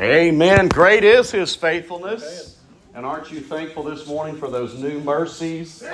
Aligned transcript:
Amen. 0.00 0.68
Great 0.68 1.04
is 1.04 1.30
his 1.30 1.54
faithfulness. 1.54 2.56
And 2.94 3.04
aren't 3.04 3.30
you 3.30 3.40
thankful 3.40 3.82
this 3.82 4.06
morning 4.06 4.34
for 4.34 4.48
those 4.48 4.74
new 4.74 4.98
mercies 5.00 5.84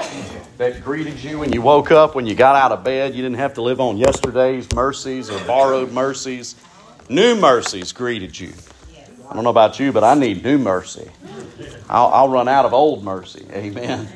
that 0.59 0.85
greeted 0.85 1.23
you 1.25 1.41
when 1.41 1.53
you 1.53 1.61
woke 1.61 1.91
up, 1.91 2.15
when 2.15 2.25
you 2.25 2.37
got 2.37 2.55
out 2.55 2.71
of 2.71 2.85
bed? 2.85 3.17
You 3.17 3.23
didn't 3.23 3.39
have 3.39 3.55
to 3.55 3.63
live 3.63 3.81
on 3.81 3.97
yesterday's 3.97 4.73
mercies 4.73 5.29
or 5.29 5.45
borrowed 5.45 5.91
mercies. 5.91 6.55
New 7.09 7.35
mercies 7.35 7.91
greeted 7.91 8.39
you. 8.39 8.53
I 9.29 9.35
don't 9.35 9.43
know 9.43 9.51
about 9.51 9.81
you, 9.81 9.91
but 9.91 10.05
I 10.05 10.15
need 10.15 10.45
new 10.45 10.57
mercy. 10.57 11.11
I'll, 11.91 12.07
I'll 12.07 12.29
run 12.29 12.47
out 12.47 12.65
of 12.65 12.73
old 12.73 13.03
mercy. 13.03 13.45
Amen. 13.51 14.09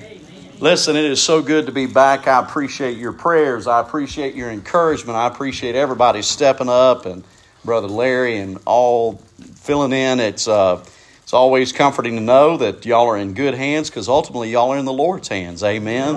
Listen, 0.61 0.95
it 0.95 1.04
is 1.04 1.20
so 1.20 1.43
good 1.43 1.66
to 1.66 1.72
be 1.72 1.86
back. 1.86 2.29
I 2.29 2.38
appreciate 2.38 2.96
your 2.96 3.12
prayers. 3.12 3.66
I 3.66 3.80
appreciate 3.80 4.36
your 4.36 4.50
encouragement. 4.50 5.16
I 5.16 5.27
appreciate 5.27 5.75
everybody 5.75 6.22
stepping 6.22 6.68
up 6.68 7.07
and 7.07 7.25
Brother 7.64 7.88
Larry 7.88 8.36
and 8.36 8.59
all 8.66 9.20
filling 9.61 9.92
in. 9.92 10.20
It's 10.20 10.48
uh, 10.48 10.84
it's 11.23 11.32
always 11.32 11.73
comforting 11.73 12.16
to 12.16 12.20
know 12.20 12.56
that 12.56 12.84
y'all 12.84 13.06
are 13.06 13.16
in 13.16 13.34
good 13.34 13.55
hands 13.55 13.88
because 13.88 14.09
ultimately 14.09 14.51
y'all 14.51 14.73
are 14.73 14.78
in 14.78 14.84
the 14.84 14.92
Lord's 14.92 15.28
hands. 15.28 15.62
Amen. 15.62 16.16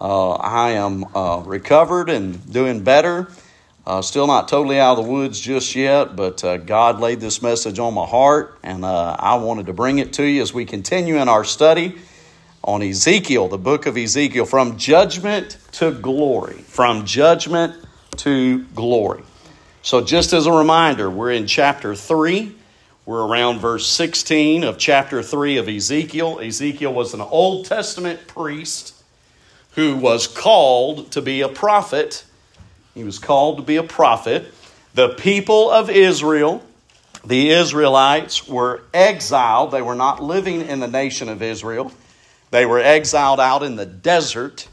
Uh, 0.00 0.32
I 0.32 0.70
am 0.70 1.04
uh, 1.14 1.42
recovered 1.44 2.08
and 2.08 2.50
doing 2.50 2.82
better. 2.82 3.28
Uh, 3.86 4.00
still 4.00 4.26
not 4.26 4.48
totally 4.48 4.78
out 4.78 4.96
of 4.96 5.04
the 5.04 5.10
woods 5.10 5.40
just 5.40 5.74
yet, 5.74 6.14
but 6.16 6.42
uh, 6.44 6.56
God 6.56 7.00
laid 7.00 7.20
this 7.20 7.42
message 7.42 7.78
on 7.78 7.94
my 7.94 8.06
heart, 8.06 8.58
and 8.62 8.84
uh, 8.84 9.16
I 9.18 9.34
wanted 9.34 9.66
to 9.66 9.72
bring 9.72 9.98
it 9.98 10.12
to 10.14 10.24
you 10.24 10.40
as 10.40 10.54
we 10.54 10.64
continue 10.64 11.16
in 11.16 11.28
our 11.28 11.44
study 11.44 11.96
on 12.62 12.80
Ezekiel, 12.80 13.48
the 13.48 13.58
book 13.58 13.86
of 13.86 13.96
Ezekiel, 13.96 14.46
from 14.46 14.78
judgment 14.78 15.58
to 15.72 15.90
glory. 15.90 16.54
From 16.54 17.04
judgment 17.04 17.74
to 18.18 18.64
glory. 18.66 19.24
So, 19.84 20.00
just 20.00 20.32
as 20.32 20.46
a 20.46 20.52
reminder, 20.52 21.10
we're 21.10 21.32
in 21.32 21.48
chapter 21.48 21.96
3. 21.96 22.54
We're 23.04 23.26
around 23.26 23.58
verse 23.58 23.84
16 23.88 24.62
of 24.62 24.78
chapter 24.78 25.24
3 25.24 25.56
of 25.56 25.68
Ezekiel. 25.68 26.38
Ezekiel 26.38 26.94
was 26.94 27.14
an 27.14 27.20
Old 27.20 27.66
Testament 27.66 28.28
priest 28.28 28.94
who 29.72 29.96
was 29.96 30.28
called 30.28 31.10
to 31.10 31.20
be 31.20 31.40
a 31.40 31.48
prophet. 31.48 32.24
He 32.94 33.02
was 33.02 33.18
called 33.18 33.56
to 33.56 33.64
be 33.64 33.74
a 33.74 33.82
prophet. 33.82 34.54
The 34.94 35.08
people 35.08 35.68
of 35.68 35.90
Israel, 35.90 36.62
the 37.24 37.50
Israelites, 37.50 38.46
were 38.46 38.82
exiled. 38.94 39.72
They 39.72 39.82
were 39.82 39.96
not 39.96 40.22
living 40.22 40.60
in 40.60 40.78
the 40.78 40.86
nation 40.86 41.28
of 41.28 41.42
Israel. 41.42 41.90
They 42.52 42.66
were 42.66 42.78
exiled 42.78 43.40
out 43.40 43.64
in 43.64 43.74
the 43.74 43.86
desert. 43.86 44.68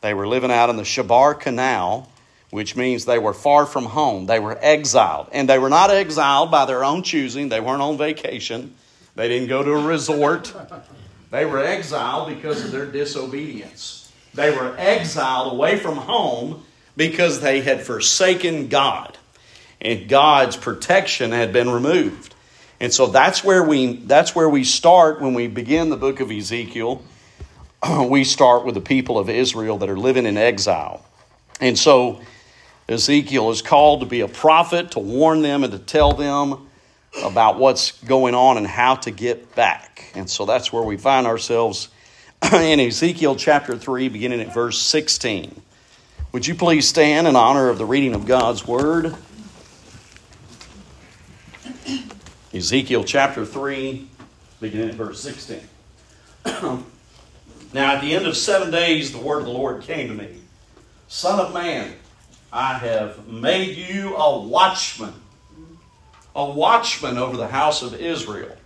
They 0.00 0.12
were 0.12 0.26
living 0.26 0.50
out 0.50 0.70
in 0.70 0.76
the 0.76 0.82
Chebar 0.82 1.38
Canal 1.38 2.10
which 2.50 2.76
means 2.76 3.04
they 3.04 3.18
were 3.18 3.32
far 3.32 3.64
from 3.64 3.86
home. 3.86 4.26
They 4.26 4.40
were 4.40 4.58
exiled. 4.60 5.28
And 5.32 5.48
they 5.48 5.58
were 5.58 5.68
not 5.68 5.90
exiled 5.90 6.50
by 6.50 6.64
their 6.64 6.84
own 6.84 7.02
choosing, 7.02 7.48
they 7.48 7.60
weren't 7.60 7.82
on 7.82 7.96
vacation, 7.96 8.74
they 9.14 9.28
didn't 9.28 9.48
go 9.48 9.62
to 9.62 9.72
a 9.72 9.86
resort. 9.86 10.54
They 11.30 11.44
were 11.44 11.62
exiled 11.62 12.28
because 12.28 12.64
of 12.64 12.72
their 12.72 12.86
disobedience. 12.86 14.12
They 14.34 14.50
were 14.50 14.74
exiled 14.76 15.52
away 15.52 15.78
from 15.78 15.96
home 15.96 16.64
because 16.96 17.40
they 17.40 17.60
had 17.60 17.82
forsaken 17.82 18.68
God. 18.68 19.16
And 19.80 20.08
God's 20.08 20.56
protection 20.56 21.30
had 21.32 21.52
been 21.52 21.70
removed. 21.70 22.34
And 22.80 22.92
so 22.92 23.06
that's 23.06 23.44
where 23.44 23.62
we 23.62 23.94
that's 23.94 24.34
where 24.34 24.48
we 24.48 24.64
start 24.64 25.20
when 25.20 25.34
we 25.34 25.46
begin 25.46 25.90
the 25.90 25.96
book 25.96 26.20
of 26.20 26.30
Ezekiel. 26.30 27.02
we 28.08 28.24
start 28.24 28.64
with 28.64 28.74
the 28.74 28.80
people 28.80 29.18
of 29.18 29.28
Israel 29.28 29.78
that 29.78 29.88
are 29.88 29.98
living 29.98 30.26
in 30.26 30.36
exile. 30.36 31.04
And 31.60 31.78
so 31.78 32.20
Ezekiel 32.90 33.50
is 33.50 33.62
called 33.62 34.00
to 34.00 34.06
be 34.06 34.20
a 34.20 34.26
prophet, 34.26 34.90
to 34.90 34.98
warn 34.98 35.42
them 35.42 35.62
and 35.62 35.72
to 35.72 35.78
tell 35.78 36.12
them 36.12 36.66
about 37.22 37.56
what's 37.56 37.92
going 38.02 38.34
on 38.34 38.56
and 38.56 38.66
how 38.66 38.96
to 38.96 39.12
get 39.12 39.54
back. 39.54 40.10
And 40.16 40.28
so 40.28 40.44
that's 40.44 40.72
where 40.72 40.82
we 40.82 40.96
find 40.96 41.24
ourselves 41.24 41.88
in 42.52 42.80
Ezekiel 42.80 43.36
chapter 43.36 43.78
3, 43.78 44.08
beginning 44.08 44.40
at 44.40 44.52
verse 44.52 44.76
16. 44.82 45.62
Would 46.32 46.48
you 46.48 46.56
please 46.56 46.88
stand 46.88 47.28
in 47.28 47.36
honor 47.36 47.68
of 47.68 47.78
the 47.78 47.84
reading 47.84 48.12
of 48.12 48.26
God's 48.26 48.66
word? 48.66 49.14
Ezekiel 52.52 53.04
chapter 53.04 53.46
3, 53.46 54.08
beginning 54.60 54.88
at 54.88 54.94
verse 54.96 55.20
16. 55.20 55.60
now, 57.72 57.94
at 57.94 58.00
the 58.00 58.12
end 58.16 58.26
of 58.26 58.36
seven 58.36 58.72
days, 58.72 59.12
the 59.12 59.18
word 59.18 59.38
of 59.38 59.44
the 59.44 59.52
Lord 59.52 59.82
came 59.82 60.08
to 60.08 60.14
me 60.14 60.40
Son 61.06 61.38
of 61.38 61.54
man, 61.54 61.94
I 62.52 62.74
have 62.74 63.28
made 63.28 63.76
you 63.76 64.16
a 64.16 64.40
watchman, 64.40 65.14
a 66.34 66.44
watchman 66.44 67.16
over 67.16 67.36
the 67.36 67.48
house 67.48 67.82
of 67.82 67.94
Israel. 67.94 68.56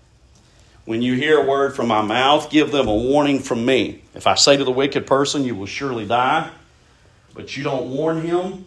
When 0.87 1.03
you 1.03 1.15
hear 1.15 1.43
a 1.43 1.47
word 1.47 1.75
from 1.77 1.89
my 1.89 2.03
mouth, 2.03 2.51
give 2.51 2.71
them 2.71 2.89
a 2.89 2.95
warning 2.95 3.41
from 3.41 3.65
me. 3.65 4.03
If 4.15 4.27
I 4.27 4.35
say 4.35 4.57
to 4.57 4.65
the 4.65 4.71
wicked 4.71 5.07
person, 5.07 5.45
You 5.45 5.55
will 5.55 5.67
surely 5.67 6.07
die, 6.07 6.51
but 7.35 7.57
you 7.57 7.65
don't 7.65 7.91
warn 7.91 8.23
him, 8.23 8.65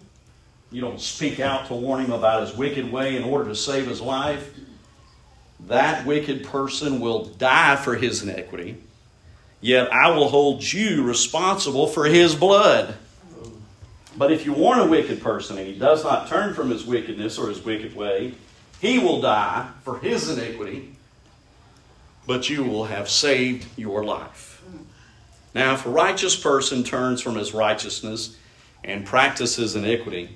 you 0.72 0.82
don't 0.82 1.02
speak 1.02 1.40
out 1.40 1.68
to 1.68 1.74
warn 1.74 2.06
him 2.06 2.12
about 2.12 2.48
his 2.48 2.56
wicked 2.56 2.92
way 2.92 3.16
in 3.18 3.24
order 3.24 3.50
to 3.50 3.56
save 3.56 3.88
his 3.88 4.02
life, 4.02 4.54
that 5.68 6.06
wicked 6.06 6.44
person 6.44 7.00
will 7.00 7.26
die 7.26 7.76
for 7.76 7.96
his 7.96 8.22
iniquity. 8.22 8.78
Yet 9.62 9.92
I 9.92 10.12
will 10.12 10.30
hold 10.30 10.64
you 10.72 11.04
responsible 11.04 11.88
for 11.88 12.06
his 12.06 12.36
blood. 12.36 12.96
But 14.18 14.32
if 14.32 14.46
you 14.46 14.54
warn 14.54 14.80
a 14.80 14.88
wicked 14.88 15.22
person 15.22 15.60
and 15.60 15.68
he 15.68 15.78
does 15.78 16.04
not 16.04 16.28
turn 16.28 16.56
from 16.56 16.72
his 16.72 16.86
wickedness 16.86 17.38
or 17.38 17.50
his 17.50 17.64
wicked 17.64 17.96
way, 17.96 18.34
he 18.82 18.98
will 18.98 19.22
die 19.22 19.70
for 19.84 20.00
his 20.00 20.30
iniquity, 20.30 20.94
but 22.26 22.50
you 22.50 22.64
will 22.64 22.86
have 22.86 23.10
saved 23.10 23.68
your 23.78 24.04
life. 24.04 24.64
Now, 25.54 25.74
if 25.74 25.86
a 25.86 25.90
righteous 25.90 26.36
person 26.36 26.84
turns 26.84 27.22
from 27.22 27.36
his 27.36 27.54
righteousness 27.54 28.36
and 28.84 29.06
practices 29.06 29.76
iniquity, 29.76 30.30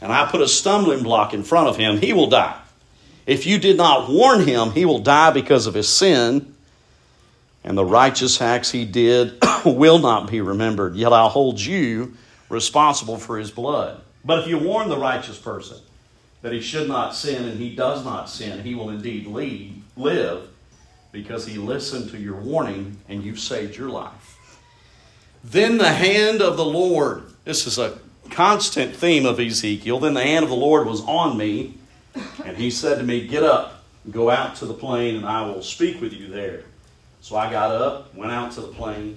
and 0.00 0.12
I 0.12 0.26
put 0.30 0.40
a 0.40 0.48
stumbling 0.48 1.02
block 1.02 1.34
in 1.34 1.42
front 1.42 1.68
of 1.68 1.76
him, 1.76 1.98
he 1.98 2.12
will 2.12 2.28
die. 2.28 2.60
If 3.26 3.46
you 3.46 3.58
did 3.58 3.76
not 3.76 4.08
warn 4.08 4.46
him, 4.46 4.70
he 4.70 4.84
will 4.84 5.00
die 5.00 5.32
because 5.32 5.66
of 5.66 5.74
his 5.74 5.88
sin, 5.88 6.54
and 7.64 7.76
the 7.76 7.84
righteous 7.84 8.40
acts 8.40 8.70
he 8.70 8.84
did 8.84 9.36
will 9.64 9.98
not 9.98 10.30
be 10.30 10.40
remembered. 10.40 10.94
Yet 10.94 11.12
I'll 11.12 11.28
hold 11.28 11.60
you 11.60 12.16
responsible 12.48 13.18
for 13.18 13.38
his 13.38 13.50
blood. 13.50 14.00
But 14.24 14.40
if 14.40 14.48
you 14.48 14.58
warn 14.58 14.88
the 14.88 14.98
righteous 14.98 15.38
person 15.38 15.78
that 16.42 16.52
he 16.52 16.60
should 16.60 16.88
not 16.88 17.14
sin 17.14 17.44
and 17.44 17.58
he 17.58 17.74
does 17.74 18.04
not 18.04 18.28
sin, 18.28 18.62
he 18.62 18.74
will 18.74 18.90
indeed 18.90 19.26
leave, 19.26 19.82
live 19.96 20.48
because 21.12 21.46
he 21.46 21.58
listened 21.58 22.10
to 22.10 22.18
your 22.18 22.36
warning 22.36 22.98
and 23.08 23.22
you've 23.22 23.40
saved 23.40 23.76
your 23.76 23.88
life. 23.88 24.38
Then 25.42 25.78
the 25.78 25.92
hand 25.92 26.42
of 26.42 26.56
the 26.56 26.64
Lord, 26.64 27.22
this 27.44 27.66
is 27.66 27.78
a 27.78 27.98
constant 28.30 28.94
theme 28.94 29.24
of 29.24 29.38
Ezekiel, 29.38 30.00
then 30.00 30.14
the 30.14 30.22
hand 30.22 30.42
of 30.42 30.50
the 30.50 30.56
Lord 30.56 30.86
was 30.86 31.02
on 31.02 31.36
me, 31.36 31.74
and 32.44 32.56
he 32.56 32.70
said 32.70 32.98
to 32.98 33.04
me, 33.04 33.26
Get 33.26 33.44
up, 33.44 33.84
go 34.10 34.28
out 34.28 34.56
to 34.56 34.66
the 34.66 34.74
plain, 34.74 35.16
and 35.16 35.24
I 35.24 35.46
will 35.46 35.62
speak 35.62 36.00
with 36.00 36.12
you 36.12 36.28
there. 36.28 36.64
So 37.20 37.36
I 37.36 37.50
got 37.50 37.70
up, 37.70 38.14
went 38.14 38.32
out 38.32 38.52
to 38.52 38.60
the 38.60 38.68
plain, 38.68 39.16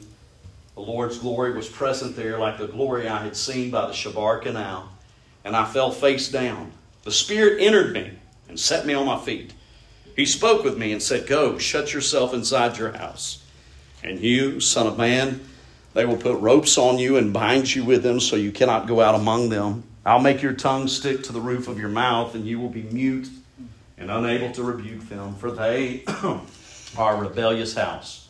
the 0.79 0.85
Lord's 0.85 1.17
glory 1.17 1.51
was 1.51 1.67
present 1.67 2.15
there 2.15 2.39
like 2.39 2.57
the 2.57 2.65
glory 2.65 3.05
I 3.05 3.21
had 3.21 3.35
seen 3.35 3.69
by 3.69 3.87
the 3.87 3.91
Chebar 3.91 4.41
Canal, 4.41 4.89
and 5.43 5.53
I 5.53 5.65
fell 5.65 5.91
face 5.91 6.29
down. 6.29 6.71
The 7.03 7.11
Spirit 7.11 7.61
entered 7.61 7.91
me 7.91 8.11
and 8.47 8.57
set 8.57 8.85
me 8.85 8.93
on 8.93 9.05
my 9.05 9.19
feet. 9.19 9.53
He 10.15 10.25
spoke 10.25 10.63
with 10.63 10.77
me 10.77 10.93
and 10.93 11.03
said, 11.03 11.27
Go, 11.27 11.57
shut 11.57 11.93
yourself 11.93 12.33
inside 12.33 12.77
your 12.77 12.93
house. 12.93 13.43
And 14.03 14.21
you, 14.21 14.61
Son 14.61 14.87
of 14.87 14.97
Man, 14.97 15.41
they 15.95 16.05
will 16.05 16.15
put 16.15 16.39
ropes 16.39 16.77
on 16.77 16.97
you 16.97 17.17
and 17.17 17.33
bind 17.33 17.75
you 17.75 17.83
with 17.83 18.01
them 18.01 18.21
so 18.21 18.37
you 18.37 18.53
cannot 18.53 18.87
go 18.87 19.01
out 19.01 19.15
among 19.15 19.49
them. 19.49 19.83
I'll 20.05 20.21
make 20.21 20.41
your 20.41 20.53
tongue 20.53 20.87
stick 20.87 21.23
to 21.23 21.33
the 21.33 21.41
roof 21.41 21.67
of 21.67 21.77
your 21.77 21.89
mouth, 21.89 22.35
and 22.35 22.47
you 22.47 22.57
will 22.57 22.69
be 22.69 22.83
mute 22.83 23.27
and 23.97 24.09
unable 24.09 24.53
to 24.53 24.63
rebuke 24.63 25.09
them, 25.09 25.35
for 25.35 25.51
they 25.51 26.05
are 26.97 27.17
a 27.17 27.19
rebellious 27.19 27.75
house. 27.75 28.28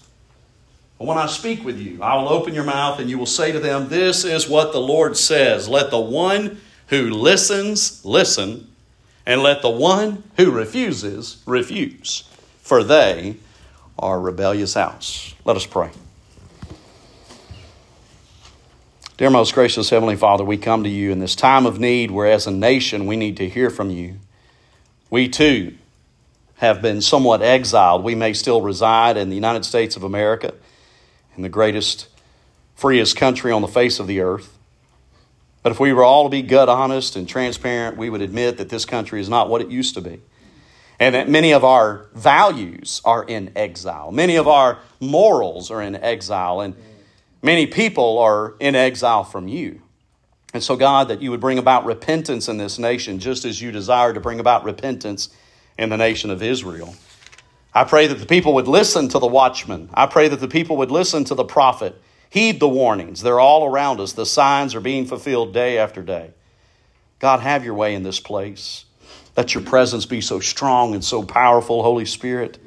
But 1.00 1.08
when 1.08 1.18
I 1.18 1.28
speak 1.28 1.64
with 1.64 1.80
you, 1.80 2.04
I 2.04 2.16
will 2.16 2.28
open 2.28 2.54
your 2.54 2.66
mouth 2.66 3.00
and 3.00 3.10
you 3.10 3.18
will 3.18 3.26
say 3.26 3.54
to 3.54 3.60
them, 3.60 3.88
This 3.88 4.26
is 4.26 4.50
what 4.50 4.74
the 4.74 4.82
Lord 4.82 5.16
says. 5.16 5.70
Let 5.70 5.92
the 5.92 6.00
one 6.00 6.60
who 6.88 7.10
listens 7.10 8.04
listen, 8.04 8.68
and 9.26 9.42
let 9.42 9.62
the 9.62 9.70
one 9.70 10.24
who 10.38 10.52
refuses 10.52 11.42
refuse, 11.46 12.24
for 12.62 12.84
they 12.84 13.38
are 13.98 14.20
rebellious 14.20 14.74
house. 14.74 15.34
Let 15.46 15.56
us 15.56 15.66
pray. 15.66 15.92
Dear 19.18 19.30
most 19.30 19.54
gracious 19.54 19.90
Heavenly 19.90 20.16
Father, 20.16 20.44
we 20.44 20.58
come 20.58 20.84
to 20.84 20.90
you 20.90 21.12
in 21.12 21.20
this 21.20 21.36
time 21.36 21.66
of 21.66 21.80
need 21.80 22.12
where, 22.12 22.32
as 22.32 22.48
a 22.48 22.52
nation, 22.52 23.06
we 23.06 23.16
need 23.16 23.38
to 23.38 23.48
hear 23.48 23.70
from 23.70 23.90
you. 23.90 24.16
We 25.10 25.30
too 25.30 25.76
have 26.56 26.82
been 26.82 27.02
somewhat 27.02 27.42
exiled. 27.42 28.04
We 28.04 28.16
may 28.16 28.34
still 28.34 28.62
reside 28.62 29.16
in 29.16 29.30
the 29.30 29.36
United 29.36 29.64
States 29.64 29.96
of 29.96 30.04
America 30.04 30.54
in 31.40 31.44
the 31.44 31.48
greatest, 31.48 32.10
freest 32.76 33.16
country 33.16 33.50
on 33.50 33.62
the 33.62 33.68
face 33.70 33.98
of 34.02 34.08
the 34.08 34.20
earth. 34.20 34.58
But 35.64 35.72
if 35.72 35.80
we 35.80 35.94
were 35.94 36.04
all 36.04 36.26
to 36.26 36.30
be 36.30 36.42
gut 36.42 36.68
honest 36.68 37.16
and 37.16 37.30
transparent, 37.30 37.96
we 37.96 38.10
would 38.10 38.22
admit 38.22 38.58
that 38.58 38.68
this 38.68 38.84
country 38.84 39.22
is 39.22 39.30
not 39.30 39.50
what 39.50 39.62
it 39.62 39.70
used 39.70 39.96
to 39.96 40.02
be. 40.02 40.20
And 41.00 41.16
that 41.16 41.30
many 41.30 41.54
of 41.54 41.64
our 41.64 42.08
values 42.14 43.02
are 43.06 43.24
in 43.24 43.54
exile. 43.56 44.12
Many 44.12 44.36
of 44.36 44.50
our 44.50 44.80
morals 45.00 45.72
are 45.72 45.82
in 45.82 45.96
exile. 45.96 46.60
And 46.60 46.76
many 47.42 47.68
people 47.68 48.20
are 48.20 48.56
in 48.60 48.76
exile 48.76 49.24
from 49.24 49.48
you. 49.48 49.82
And 50.54 50.62
so, 50.62 50.76
God, 50.76 51.08
that 51.08 51.22
you 51.22 51.32
would 51.32 51.40
bring 51.40 51.58
about 51.58 51.86
repentance 51.86 52.50
in 52.50 52.58
this 52.58 52.78
nation, 52.78 53.20
just 53.20 53.46
as 53.46 53.62
you 53.62 53.72
desire 53.72 54.12
to 54.12 54.20
bring 54.20 54.42
about 54.42 54.66
repentance 54.66 55.30
in 55.78 55.88
the 55.88 55.96
nation 55.96 56.32
of 56.32 56.44
Israel. 56.44 56.96
I 57.74 57.84
pray 57.84 58.08
that 58.08 58.16
the 58.16 58.26
people 58.26 58.54
would 58.56 58.68
listen 58.68 59.10
to 59.10 59.20
the 59.20 59.28
watchman. 59.28 59.90
I 59.94 60.08
pray 60.08 60.28
that 60.28 60.40
the 60.40 60.48
people 60.48 60.78
would 60.78 60.92
listen 60.92 61.24
to 61.26 61.36
the 61.36 61.44
prophet. 61.44 62.02
Heed 62.30 62.60
the 62.60 62.68
warnings. 62.68 63.22
They're 63.22 63.40
all 63.40 63.66
around 63.66 64.00
us. 64.00 64.14
The 64.14 64.26
signs 64.26 64.76
are 64.76 64.82
being 64.82 65.06
fulfilled 65.06 65.54
day 65.54 65.78
after 65.78 66.02
day. 66.02 66.32
God, 67.20 67.42
have 67.42 67.66
your 67.66 67.74
way 67.74 67.96
in 67.96 68.04
this 68.04 68.20
place. 68.20 68.86
Let 69.36 69.54
your 69.54 69.64
presence 69.64 70.06
be 70.06 70.22
so 70.22 70.40
strong 70.40 70.94
and 70.94 71.04
so 71.04 71.24
powerful, 71.24 71.84
Holy 71.84 72.06
Spirit. 72.06 72.58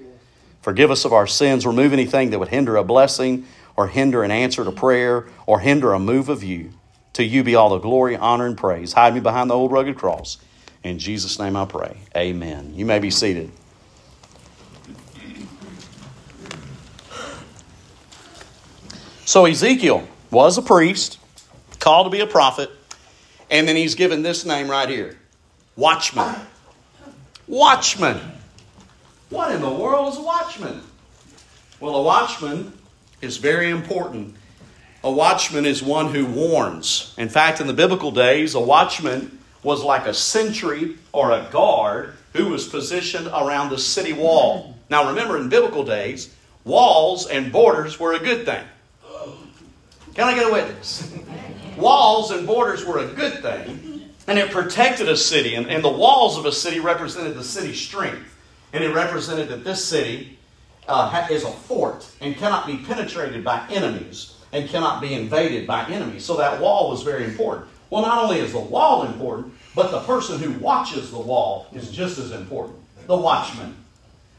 Forgive 0.63 0.91
us 0.91 1.05
of 1.05 1.13
our 1.13 1.27
sins. 1.27 1.67
Remove 1.67 1.93
anything 1.93 2.31
that 2.31 2.39
would 2.39 2.49
hinder 2.49 2.77
a 2.77 2.85
blessing 2.85 3.47
or 3.77 3.89
hinder 3.89 4.23
an 4.23 4.31
answer 4.31 4.65
to 4.65 4.73
prayer 4.73 5.27
or 5.47 5.61
hinder 5.61 5.93
a 5.93 5.99
move 5.99 6.29
of 6.29 6.45
you. 6.45 6.73
To 7.15 7.25
you 7.25 7.43
be 7.43 7.55
all 7.55 7.71
the 7.71 7.79
glory, 7.79 8.17
honor, 8.17 8.47
and 8.47 8.57
praise. 8.57 8.93
Hide 8.93 9.15
me 9.15 9.21
behind 9.21 9.51
the 9.51 9.55
old 9.55 9.73
rugged 9.73 9.97
cross. 9.97 10.39
In 10.83 10.99
Jesus' 10.99 11.39
name 11.39 11.57
I 11.57 11.67
pray. 11.67 11.99
Amen. 12.17 12.73
You 12.75 12.87
may 12.87 12.99
be 12.99 13.11
seated. 13.11 13.51
So 19.25 19.47
Ezekiel 19.47 20.07
was 20.31 20.59
a 20.59 20.63
priest, 20.63 21.19
called 21.79 22.07
to 22.07 22.11
be 22.11 22.21
a 22.21 22.27
prophet, 22.27 22.71
and 23.51 23.69
then 23.69 23.77
he's 23.77 23.95
given 23.95 24.23
this 24.23 24.45
name 24.45 24.69
right 24.69 24.89
here 24.89 25.17
Watchman. 25.77 26.35
Watchman. 27.47 28.21
What 29.31 29.53
in 29.53 29.61
the 29.61 29.71
world 29.71 30.13
is 30.13 30.19
a 30.19 30.23
watchman? 30.23 30.83
Well, 31.81 31.97
a 31.97 32.03
watchman 32.03 32.73
is 33.21 33.37
very 33.37 33.71
important. 33.71 34.35
A 35.05 35.11
watchman 35.11 35.67
is 35.67 35.83
one 35.83 36.13
who 36.13 36.27
warns. 36.27 37.15
In 37.17 37.29
fact, 37.29 37.61
in 37.61 37.67
the 37.67 37.73
biblical 37.73 38.11
days, 38.11 38.55
a 38.55 38.61
watchman 38.61 39.39
was 39.63 39.83
like 39.83 40.07
a 40.07 40.15
sentry 40.15 40.97
or 41.13 41.31
a 41.31 41.49
guard 41.51 42.15
who 42.35 42.49
was 42.49 42.69
positioned 42.69 43.27
around 43.29 43.71
the 43.71 43.79
city 43.79 44.13
wall. 44.13 44.77
Now, 44.91 45.09
remember, 45.09 45.37
in 45.39 45.49
biblical 45.49 45.85
days, 45.85 46.35
walls 46.65 47.27
and 47.27 47.53
borders 47.53 47.99
were 47.99 48.13
a 48.13 48.19
good 48.19 48.45
thing. 48.45 48.65
Can 50.15 50.29
I 50.29 50.35
get 50.35 50.49
a 50.49 50.53
witness? 50.53 51.13
walls 51.77 52.31
and 52.31 52.47
borders 52.47 52.85
were 52.85 52.99
a 52.99 53.07
good 53.07 53.43
thing, 53.43 54.11
and 54.27 54.39
it 54.39 54.51
protected 54.51 55.09
a 55.09 55.17
city. 55.17 55.55
And, 55.55 55.67
and 55.69 55.83
the 55.83 55.91
walls 55.91 56.39
of 56.39 56.47
a 56.47 56.53
city 56.53 56.81
represented 56.81 57.35
the 57.35 57.45
city's 57.45 57.81
strength. 57.81 58.29
And 58.73 58.83
it 58.83 58.95
represented 58.95 59.49
that 59.49 59.65
this 59.65 59.85
city 59.85 60.39
uh, 60.89 61.27
is 61.31 61.45
a 61.45 61.51
fort 61.51 62.09
and 62.21 62.37
cannot 62.37 62.67
be 62.67 62.79
penetrated 62.79 63.45
by 63.45 63.67
enemies 63.69 64.37
and 64.53 64.69
cannot 64.69 65.01
be 65.01 65.15
invaded 65.15 65.67
by 65.67 65.85
enemies. 65.87 66.25
So 66.25 66.37
that 66.37 66.61
wall 66.61 66.91
was 66.91 67.03
very 67.03 67.25
important. 67.25 67.69
Well, 67.91 68.03
not 68.03 68.23
only 68.23 68.39
is 68.39 68.53
the 68.53 68.61
wall 68.61 69.05
important, 69.05 69.53
but 69.75 69.91
the 69.91 70.01
person 70.01 70.39
who 70.39 70.59
watches 70.59 71.11
the 71.11 71.19
wall 71.19 71.67
is 71.73 71.91
just 71.91 72.19
as 72.19 72.33
important. 72.33 72.79
The 73.07 73.17
watchman. 73.17 73.77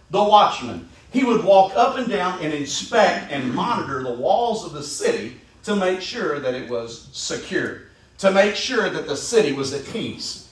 The 0.10 0.24
watchman. 0.24 0.90
He 1.12 1.24
would 1.24 1.44
walk 1.44 1.74
up 1.76 1.98
and 1.98 2.10
down 2.10 2.40
and 2.42 2.54
inspect 2.54 3.32
and 3.32 3.54
monitor 3.54 4.02
the 4.02 4.14
walls 4.14 4.66
of 4.66 4.74
the 4.74 4.82
city 4.82 5.40
to 5.64 5.76
make 5.76 6.02
sure 6.02 6.40
that 6.40 6.54
it 6.54 6.70
was 6.70 7.10
secure, 7.14 7.84
to 8.20 8.32
make 8.32 8.56
sure 8.56 8.90
that 8.90 9.08
the 9.08 9.16
city 9.16 9.54
was 9.54 9.74
at 9.74 9.86
peace. 9.86 10.50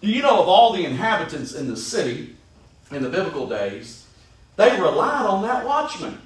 You 0.00 0.22
know, 0.22 0.40
of 0.42 0.48
all 0.48 0.72
the 0.72 0.84
inhabitants 0.84 1.52
in 1.52 1.68
the 1.68 1.76
city 1.76 2.36
in 2.90 3.02
the 3.02 3.08
biblical 3.08 3.46
days, 3.46 4.06
they 4.56 4.70
relied 4.80 5.26
on 5.26 5.42
that 5.42 5.64
watchman. 5.64 6.18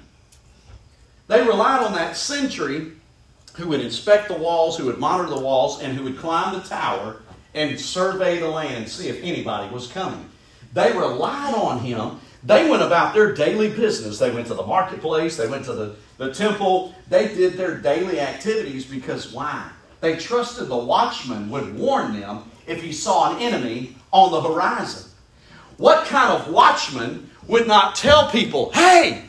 They 1.27 1.41
relied 1.41 1.83
on 1.83 1.93
that 1.93 2.15
sentry 2.15 2.93
who 3.55 3.67
would 3.69 3.81
inspect 3.81 4.27
the 4.27 4.35
walls, 4.35 4.77
who 4.77 4.85
would 4.85 4.97
monitor 4.97 5.29
the 5.29 5.39
walls, 5.39 5.81
and 5.81 5.97
who 5.97 6.03
would 6.03 6.17
climb 6.17 6.53
the 6.53 6.67
tower 6.67 7.21
and 7.53 7.79
survey 7.79 8.39
the 8.39 8.47
land, 8.47 8.75
and 8.75 8.89
see 8.89 9.09
if 9.09 9.21
anybody 9.23 9.73
was 9.73 9.87
coming. 9.87 10.29
They 10.73 10.91
relied 10.91 11.55
on 11.55 11.79
him. 11.79 12.19
They 12.43 12.69
went 12.69 12.83
about 12.83 13.13
their 13.15 13.33
daily 13.33 13.69
business. 13.69 14.19
They 14.19 14.31
went 14.31 14.47
to 14.47 14.53
the 14.53 14.65
marketplace, 14.65 15.37
they 15.37 15.47
went 15.47 15.65
to 15.65 15.73
the, 15.73 15.95
the 16.17 16.33
temple. 16.33 16.93
They 17.09 17.27
did 17.27 17.53
their 17.53 17.77
daily 17.77 18.19
activities 18.19 18.85
because 18.85 19.31
why? 19.31 19.69
They 20.01 20.15
trusted 20.15 20.67
the 20.67 20.77
watchman 20.77 21.49
would 21.49 21.75
warn 21.77 22.19
them 22.19 22.43
if 22.67 22.83
he 22.83 22.91
saw 22.91 23.35
an 23.35 23.41
enemy 23.41 23.95
on 24.11 24.31
the 24.31 24.41
horizon. 24.41 25.09
What 25.77 26.05
kind 26.07 26.31
of 26.33 26.51
watchman 26.51 27.29
would 27.47 27.67
not 27.67 27.95
tell 27.95 28.29
people, 28.29 28.71
hey, 28.73 29.23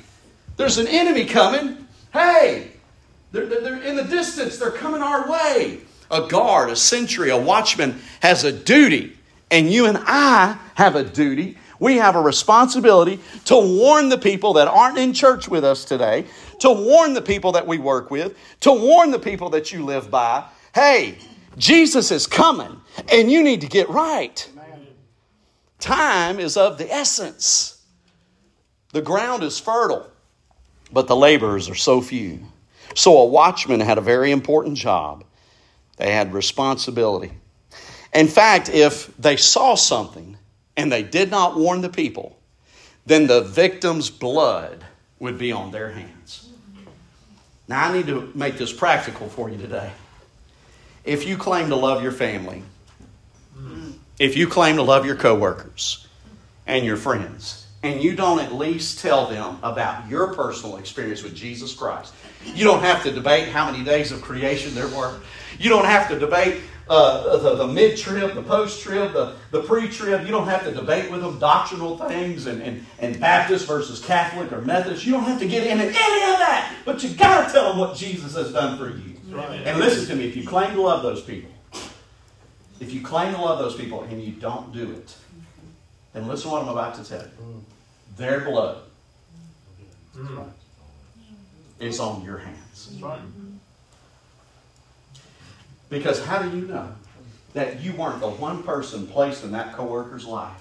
there's 0.57 0.79
an 0.79 0.87
enemy 0.87 1.25
coming? 1.25 1.87
Hey, 2.13 2.73
they're, 3.33 3.47
they're, 3.47 3.83
in 3.83 3.97
the 3.97 4.05
distance, 4.05 4.59
they're 4.59 4.71
coming 4.71 5.03
our 5.03 5.31
way. 5.31 5.81
A 6.11 6.27
guard, 6.27 6.71
a 6.71 6.77
sentry, 6.77 7.31
a 7.31 7.37
watchman 7.37 8.01
has 8.21 8.45
a 8.45 8.53
duty, 8.53 9.17
and 9.51 9.71
you 9.71 9.87
and 9.87 9.99
I 10.01 10.59
have 10.75 10.97
a 10.97 11.05
duty. 11.05 11.59
We 11.81 11.97
have 11.97 12.17
a 12.17 12.21
responsibility 12.21 13.21
to 13.47 13.57
warn 13.57 14.09
the 14.09 14.19
people 14.19 14.55
that 14.55 14.69
aren't 14.69 14.99
in 14.99 15.13
church 15.13 15.49
with 15.49 15.65
us 15.65 15.85
today, 15.85 16.27
to 16.61 16.71
warn 16.71 17.15
the 17.15 17.23
people 17.23 17.53
that 17.53 17.67
we 17.67 17.79
work 17.79 18.11
with, 18.11 18.37
to 18.61 18.73
warn 18.73 19.11
the 19.11 19.19
people 19.19 19.51
that 19.51 19.73
you 19.73 19.85
live 19.85 20.11
by. 20.11 20.45
Hey, 20.75 21.19
Jesus 21.57 22.11
is 22.11 22.27
coming, 22.27 22.81
and 23.11 23.31
you 23.31 23.43
need 23.43 23.61
to 23.61 23.69
get 23.69 23.89
right. 23.89 24.49
Time 25.79 26.41
is 26.41 26.57
of 26.57 26.79
the 26.79 26.93
essence. 26.93 27.85
The 28.93 29.03
ground 29.03 29.43
is 29.43 29.59
fertile, 29.59 30.11
but 30.93 31.07
the 31.07 31.17
laborers 31.17 31.69
are 31.69 31.75
so 31.75 32.01
few. 32.01 32.41
So 32.95 33.19
a 33.19 33.27
watchman 33.27 33.81
had 33.81 33.99
a 33.99 34.01
very 34.01 34.33
important 34.33 34.77
job. 34.77 35.25
They 35.99 36.13
had 36.13 36.33
responsibility. 36.33 37.33
In 38.15 38.27
fact, 38.29 38.69
if 38.69 39.15
they 39.19 39.37
saw 39.37 39.75
something 39.75 40.37
and 40.79 40.93
they 40.93 41.03
did 41.03 41.31
not 41.31 41.57
warn 41.59 41.81
the 41.81 41.89
people, 41.89 42.39
then 43.05 43.27
the 43.27 43.43
victim's 43.43 44.09
blood 44.09 44.85
would 45.19 45.37
be 45.37 45.51
on 45.51 45.73
their 45.73 45.91
hands. 45.91 46.49
Now, 47.67 47.89
I 47.89 47.93
need 47.93 48.07
to 48.07 48.31
make 48.35 48.57
this 48.57 48.73
practical 48.73 49.29
for 49.29 49.51
you 49.51 49.59
today. 49.59 49.91
If 51.05 51.27
you 51.27 51.37
claim 51.37 51.69
to 51.71 51.77
love 51.77 52.03
your 52.03 52.13
family, 52.13 52.63
if 54.21 54.37
you 54.37 54.47
claim 54.47 54.77
to 54.77 54.83
love 54.83 55.05
your 55.05 55.17
coworkers 55.17 56.07
and 56.65 56.87
your 56.87 56.97
friends, 56.97 57.67
and 57.83 58.03
you 58.03 58.15
don't 58.15 58.41
at 58.41 58.53
least 58.53 59.01
tell 59.01 59.27
them 59.27 59.59
about 59.63 60.09
your 60.09 60.33
personal 60.35 60.77
experience 60.77 61.23
with 61.23 61.35
Jesus 61.35 61.75
Christ. 61.75 62.13
You 62.45 62.65
don't 62.65 62.83
have 62.83 63.03
to 63.03 63.13
debate 63.13 63.49
how 63.49 63.71
many 63.71 63.85
days 63.85 64.11
of 64.13 64.23
creation 64.23 64.75
there 64.75 64.89
were. 64.89 65.19
You 65.59 65.71
don't 65.71 65.85
have 65.85 66.09
to 66.09 66.19
debate 66.19 66.61
uh, 66.89 67.37
the, 67.37 67.55
the 67.57 67.67
mid 67.67 67.97
trib, 67.99 68.35
the 68.35 68.43
post 68.43 68.83
trib, 68.83 69.13
the, 69.13 69.37
the 69.51 69.63
pre 69.63 69.89
trib. 69.89 70.23
You 70.23 70.31
don't 70.31 70.47
have 70.49 70.65
to 70.65 70.73
debate 70.73 71.11
with 71.11 71.21
them 71.21 71.39
doctrinal 71.39 71.99
things 71.99 72.47
and, 72.47 72.63
and, 72.63 72.85
and 72.99 73.21
Baptist 73.21 73.67
versus 73.67 74.05
Catholic 74.05 74.53
or 74.53 74.63
Methodist. 74.63 75.05
You 75.05 75.13
don't 75.13 75.25
have 75.25 75.39
to 75.41 75.49
get 75.49 75.67
into 75.67 75.85
any 75.85 75.93
of 75.93 76.39
that. 76.39 76.75
But 76.85 77.03
you 77.03 77.11
got 77.11 77.47
to 77.47 77.53
tell 77.53 77.69
them 77.71 77.79
what 77.79 77.97
Jesus 77.97 78.35
has 78.35 78.53
done 78.53 78.79
for 78.79 78.89
you. 78.89 79.17
Right. 79.29 79.61
And 79.65 79.79
listen 79.79 80.09
to 80.09 80.17
me 80.17 80.27
if 80.27 80.37
you 80.37 80.47
claim 80.47 80.75
to 80.75 80.81
love 80.81 81.03
those 81.03 81.23
people, 81.23 81.51
if 82.81 82.93
you 82.93 83.03
claim 83.03 83.35
to 83.35 83.41
love 83.41 83.59
those 83.59 83.77
people 83.77 84.03
and 84.05 84.23
you 84.23 84.33
don't 84.33 84.73
do 84.73 84.93
it, 84.93 85.15
then 86.13 86.27
listen 86.27 86.49
to 86.49 86.55
what 86.55 86.63
I'm 86.63 86.69
about 86.69 86.95
to 86.95 87.05
tell 87.05 87.23
you. 87.23 87.65
Their 88.17 88.41
blood 88.41 88.79
mm. 90.17 90.49
is 91.79 92.01
on 92.01 92.25
your 92.25 92.39
hands. 92.39 92.97
Because 95.89 96.25
how 96.25 96.43
do 96.43 96.57
you 96.57 96.67
know 96.67 96.93
that 97.55 97.81
you 97.81 97.93
weren't 97.95 98.21
the 98.21 98.29
one 98.29 98.63
person 98.63 99.07
placed 99.07 99.45
in 99.45 99.53
that 99.53 99.75
coworker's 99.75 100.27
life 100.27 100.61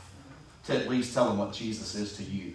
to 0.65 0.75
at 0.75 0.89
least 0.89 1.13
tell 1.13 1.27
them 1.27 1.37
what 1.37 1.53
Jesus 1.53 1.95
is 1.95 2.15
to 2.17 2.23
you? 2.23 2.53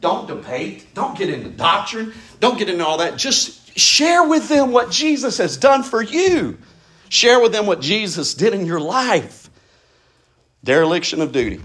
Don't 0.00 0.26
debate. 0.26 0.86
Don't 0.94 1.16
get 1.16 1.30
into 1.30 1.48
doctrine. 1.48 2.12
Don't 2.40 2.58
get 2.58 2.68
into 2.68 2.84
all 2.84 2.98
that. 2.98 3.16
Just 3.16 3.78
share 3.78 4.26
with 4.26 4.48
them 4.48 4.72
what 4.72 4.90
Jesus 4.90 5.38
has 5.38 5.56
done 5.56 5.82
for 5.82 6.02
you. 6.02 6.58
Share 7.08 7.40
with 7.40 7.52
them 7.52 7.66
what 7.66 7.80
Jesus 7.80 8.34
did 8.34 8.52
in 8.52 8.66
your 8.66 8.80
life. 8.80 9.48
Dereliction 10.64 11.20
of 11.20 11.32
duty 11.32 11.60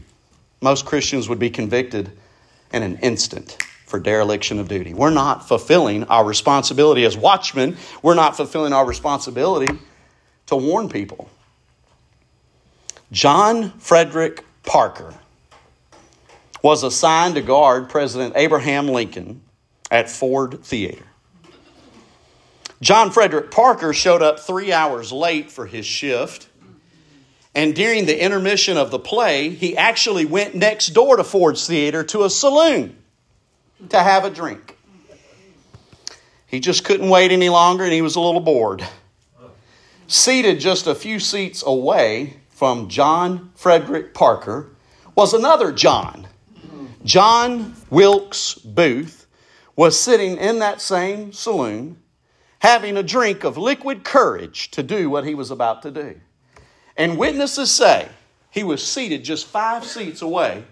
most 0.61 0.85
Christians 0.85 1.27
would 1.27 1.39
be 1.39 1.49
convicted 1.49 2.11
in 2.71 2.83
an 2.83 2.97
instant 2.97 3.57
for 3.85 3.99
dereliction 3.99 4.59
of 4.59 4.69
duty. 4.69 4.93
We're 4.93 5.09
not 5.09 5.47
fulfilling 5.47 6.05
our 6.05 6.23
responsibility 6.23 7.03
as 7.03 7.17
watchmen, 7.17 7.77
we're 8.01 8.13
not 8.13 8.37
fulfilling 8.37 8.71
our 8.71 8.85
responsibility 8.85 9.77
to 10.51 10.57
warn 10.57 10.89
people. 10.89 11.29
John 13.11 13.71
Frederick 13.79 14.43
Parker 14.63 15.13
was 16.61 16.83
assigned 16.83 17.35
to 17.35 17.41
guard 17.41 17.89
President 17.89 18.33
Abraham 18.35 18.87
Lincoln 18.87 19.41
at 19.89 20.09
Ford 20.09 20.63
Theater. 20.63 21.05
John 22.81 23.11
Frederick 23.11 23.49
Parker 23.49 23.93
showed 23.93 24.21
up 24.21 24.39
three 24.39 24.71
hours 24.73 25.11
late 25.11 25.51
for 25.51 25.65
his 25.65 25.85
shift 25.85 26.49
And 27.53 27.75
during 27.75 28.05
the 28.05 28.23
intermission 28.23 28.77
of 28.77 28.91
the 28.91 28.99
play, 28.99 29.49
he 29.49 29.75
actually 29.75 30.25
went 30.25 30.55
next 30.55 30.87
door 30.87 31.17
to 31.17 31.23
Ford's 31.23 31.67
Theater 31.67 32.03
to 32.05 32.23
a 32.23 32.29
saloon 32.29 32.97
to 33.89 33.99
have 33.99 34.23
a 34.23 34.29
drink. 34.29 34.77
He 36.47 36.59
just 36.59 36.83
couldn't 36.83 37.09
wait 37.09 37.31
any 37.31 37.49
longer 37.49 37.83
and 37.83 37.93
he 37.93 38.01
was 38.01 38.15
a 38.15 38.21
little 38.21 38.41
bored. 38.41 38.85
Seated 40.11 40.59
just 40.59 40.87
a 40.87 40.93
few 40.93 41.21
seats 41.21 41.63
away 41.65 42.33
from 42.49 42.89
John 42.89 43.49
Frederick 43.55 44.13
Parker 44.13 44.69
was 45.15 45.33
another 45.33 45.71
John. 45.71 46.27
John 47.05 47.77
Wilkes 47.89 48.55
Booth 48.55 49.25
was 49.77 49.97
sitting 49.97 50.35
in 50.35 50.59
that 50.59 50.81
same 50.81 51.31
saloon 51.31 51.95
having 52.59 52.97
a 52.97 53.03
drink 53.03 53.45
of 53.45 53.57
liquid 53.57 54.03
courage 54.03 54.69
to 54.71 54.83
do 54.83 55.09
what 55.09 55.23
he 55.23 55.33
was 55.33 55.49
about 55.49 55.81
to 55.83 55.91
do. 55.91 56.19
And 56.97 57.17
witnesses 57.17 57.71
say 57.71 58.09
he 58.49 58.65
was 58.65 58.85
seated 58.85 59.23
just 59.23 59.47
five 59.47 59.85
seats 59.85 60.21
away 60.21 60.65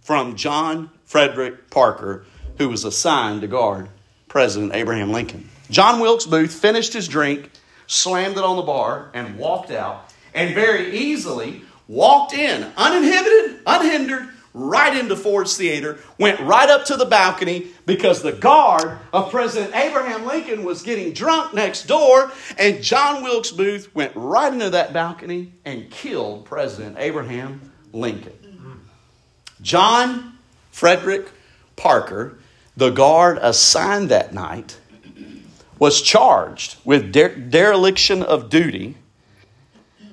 from 0.00 0.34
John 0.34 0.88
Frederick 1.04 1.68
Parker, 1.68 2.24
who 2.56 2.70
was 2.70 2.84
assigned 2.84 3.42
to 3.42 3.48
guard 3.48 3.90
President 4.28 4.74
Abraham 4.74 5.12
Lincoln. 5.12 5.50
John 5.68 6.00
Wilkes 6.00 6.24
Booth 6.24 6.54
finished 6.54 6.94
his 6.94 7.06
drink, 7.06 7.50
slammed 7.88 8.36
it 8.36 8.44
on 8.44 8.54
the 8.56 8.62
bar, 8.62 9.10
and 9.12 9.36
walked 9.36 9.72
out, 9.72 10.12
and 10.32 10.54
very 10.54 10.96
easily 10.96 11.62
walked 11.88 12.32
in, 12.34 12.70
uninhibited, 12.76 13.60
unhindered, 13.66 14.28
right 14.54 14.96
into 14.96 15.16
Ford's 15.16 15.56
Theater, 15.56 15.98
went 16.18 16.40
right 16.40 16.68
up 16.68 16.84
to 16.86 16.96
the 16.96 17.04
balcony 17.04 17.68
because 17.86 18.22
the 18.22 18.32
guard 18.32 18.98
of 19.12 19.30
President 19.30 19.74
Abraham 19.74 20.26
Lincoln 20.26 20.64
was 20.64 20.82
getting 20.82 21.12
drunk 21.12 21.54
next 21.54 21.86
door, 21.86 22.30
and 22.58 22.82
John 22.82 23.22
Wilkes 23.22 23.50
Booth 23.50 23.94
went 23.94 24.12
right 24.14 24.52
into 24.52 24.70
that 24.70 24.92
balcony 24.92 25.52
and 25.64 25.90
killed 25.90 26.44
President 26.44 26.96
Abraham 26.98 27.72
Lincoln. 27.92 28.32
John 29.62 30.38
Frederick 30.70 31.30
Parker, 31.76 32.38
the 32.76 32.90
guard 32.90 33.38
assigned 33.40 34.08
that 34.10 34.32
night, 34.32 34.78
was 35.78 36.02
charged 36.02 36.76
with 36.84 37.12
dereliction 37.12 38.22
of 38.22 38.50
duty, 38.50 38.96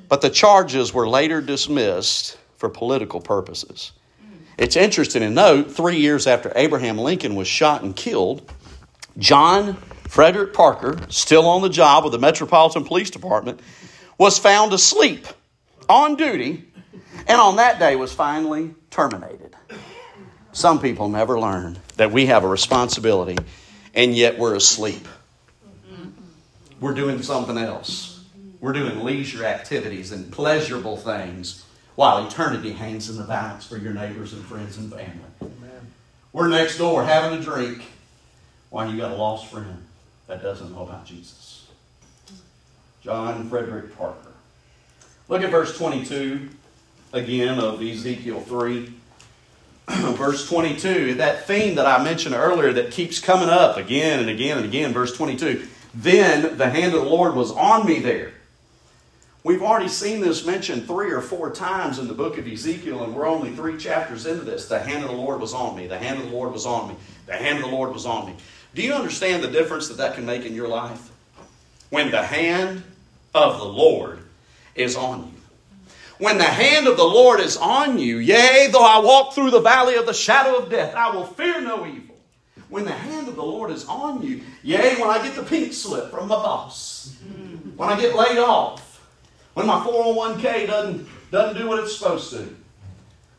but 0.07 0.22
the 0.22 0.29
charges 0.29 0.93
were 0.93 1.07
later 1.07 1.41
dismissed 1.41 2.38
for 2.57 2.69
political 2.69 3.19
purposes. 3.19 3.91
It's 4.57 4.75
interesting 4.75 5.22
to 5.22 5.29
note 5.29 5.72
three 5.72 5.98
years 5.98 6.27
after 6.27 6.51
Abraham 6.55 6.98
Lincoln 6.98 7.36
was 7.36 7.48
shot 7.48 7.84
and 7.84 7.95
killed, 7.95 8.50
John 9.17 9.75
Frederick 10.07 10.53
Parker, 10.53 10.98
still 11.10 11.48
on 11.48 11.62
the 11.62 11.69
job 11.69 12.03
with 12.03 12.13
the 12.13 12.19
Metropolitan 12.19 12.86
Police 12.86 13.10
Department, 13.10 13.60
was 14.17 14.39
found 14.39 14.72
asleep 14.72 15.27
on 15.89 16.15
duty 16.15 16.72
and 17.27 17.41
on 17.41 17.57
that 17.57 17.79
day 17.79 17.95
was 17.95 18.13
finally 18.13 18.74
terminated. 18.89 19.55
Some 20.53 20.79
people 20.79 21.10
never 21.10 21.38
learn 21.39 21.77
that 21.98 22.12
we 22.12 22.27
have 22.27 22.43
a 22.43 22.48
responsibility 22.48 23.38
and 23.93 24.15
yet 24.15 24.38
we're 24.38 24.55
asleep. 24.55 25.05
We're 26.86 26.94
doing 26.94 27.24
something 27.24 27.58
else. 27.58 28.24
We're 28.62 28.72
doing 28.72 29.04
leisure 29.04 29.44
activities 29.44 30.12
and 30.12 30.32
pleasurable 30.32 30.98
things 30.98 31.65
while 31.96 32.27
eternity 32.27 32.74
hangs 32.74 33.10
in 33.10 33.18
the 33.18 33.24
balance 33.24 33.65
for 33.65 33.77
your 33.77 33.92
neighbors 33.92 34.34
and 34.34 34.46
friends 34.46 34.77
and 34.77 34.92
family. 34.92 35.32
Amen. 35.42 35.94
We're 36.32 36.48
next 36.48 36.77
door 36.77 37.04
having 37.04 37.39
a 37.39 37.42
drink 37.42 37.82
while 38.70 38.88
you 38.88 38.98
got 38.98 39.10
a 39.10 39.15
lost 39.15 39.51
friend 39.51 39.84
that 40.27 40.44
doesn't 40.44 40.74
know 40.74 40.84
about 40.84 41.08
Jesus. 41.08 41.65
John 43.01 43.50
Frederick 43.50 43.98
Parker. 43.98 44.34
Look 45.27 45.42
at 45.42 45.50
verse 45.50 45.75
22 45.75 46.50
again 47.13 47.58
of 47.58 47.82
Ezekiel 47.82 48.42
3. 48.42 48.94
verse 49.89 50.48
22, 50.48 51.15
that 51.15 51.48
theme 51.48 51.74
that 51.75 51.88
I 51.88 52.04
mentioned 52.04 52.36
earlier 52.36 52.74
that 52.74 52.92
keeps 52.92 53.20
coming 53.20 53.50
up 53.50 53.77
again 53.77 54.20
and 54.20 54.30
again 54.30 54.58
and 54.58 54.68
again, 54.68 54.94
verse 54.94 55.18
22. 55.18 55.68
Then 55.95 56.57
the 56.57 56.69
hand 56.69 56.93
of 56.93 57.03
the 57.03 57.09
Lord 57.09 57.35
was 57.35 57.51
on 57.51 57.85
me 57.87 57.99
there 57.99 58.33
We've 59.45 59.61
already 59.61 59.89
seen 59.89 60.21
this 60.21 60.43
mentioned 60.43 60.87
three 60.87 61.11
or 61.11 61.21
four 61.21 61.51
times 61.51 61.99
in 61.99 62.07
the 62.07 62.15
book 62.15 62.39
of 62.39 62.47
Ezekiel, 62.47 63.03
and 63.03 63.13
we're 63.13 63.27
only 63.27 63.51
three 63.51 63.77
chapters 63.77 64.25
into 64.25 64.43
this. 64.43 64.67
The 64.67 64.79
hand 64.79 65.03
of 65.03 65.11
the 65.11 65.15
Lord 65.15 65.39
was 65.39 65.53
on 65.53 65.75
me. 65.75 65.85
The 65.85 65.99
hand 65.99 66.17
of 66.17 66.25
the 66.25 66.35
Lord 66.35 66.51
was 66.51 66.65
on 66.65 66.87
me. 66.87 66.95
The 67.27 67.35
hand 67.35 67.59
of 67.59 67.65
the 67.65 67.69
Lord 67.69 67.93
was 67.93 68.07
on 68.07 68.25
me. 68.25 68.35
Do 68.73 68.81
you 68.81 68.93
understand 68.93 69.43
the 69.43 69.51
difference 69.51 69.87
that 69.89 69.97
that 69.97 70.15
can 70.15 70.25
make 70.25 70.45
in 70.45 70.55
your 70.55 70.67
life? 70.67 71.11
When 71.91 72.09
the 72.09 72.23
hand 72.23 72.81
of 73.35 73.59
the 73.59 73.65
Lord 73.65 74.17
is 74.73 74.95
on 74.95 75.27
you. 75.27 75.93
When 76.17 76.39
the 76.39 76.43
hand 76.43 76.87
of 76.87 76.97
the 76.97 77.03
Lord 77.03 77.39
is 77.39 77.55
on 77.55 77.99
you, 77.99 78.17
yea, 78.17 78.69
though 78.71 78.83
I 78.83 78.97
walk 78.97 79.35
through 79.35 79.51
the 79.51 79.61
valley 79.61 79.93
of 79.93 80.07
the 80.07 80.13
shadow 80.15 80.57
of 80.57 80.71
death, 80.71 80.95
I 80.95 81.15
will 81.15 81.25
fear 81.25 81.61
no 81.61 81.85
evil. 81.85 82.01
When 82.75 82.84
the 82.84 82.91
hand 82.91 83.29
of 83.29 83.38
the 83.38 83.41
Lord 83.41 83.72
is 83.72 83.86
on 83.86 84.22
you, 84.22 84.41
yea, 84.62 85.00
when 85.00 85.10
I 85.10 85.25
get 85.25 85.34
the 85.34 85.44
pink 85.44 85.72
slip 85.72 86.12
from 86.12 86.27
my 86.27 86.36
boss, 86.36 87.15
when 87.77 87.88
I 87.88 87.98
get 87.98 88.17
laid 88.17 88.38
off, 88.38 89.01
when 89.53 89.65
my 89.65 89.79
401k 89.79 90.67
doesn't, 90.67 91.08
doesn't 91.32 91.58
do 91.58 91.70
what 91.70 91.82
it's 91.82 91.96
supposed 91.96 92.32
to. 92.32 92.53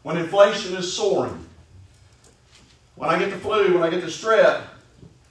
When 0.04 0.16
inflation 0.16 0.74
is 0.74 0.90
soaring. 0.90 1.38
When 2.94 3.10
I 3.10 3.18
get 3.18 3.28
the 3.28 3.36
flu, 3.36 3.74
when 3.74 3.82
I 3.82 3.90
get 3.90 4.00
the 4.00 4.06
strep, 4.06 4.62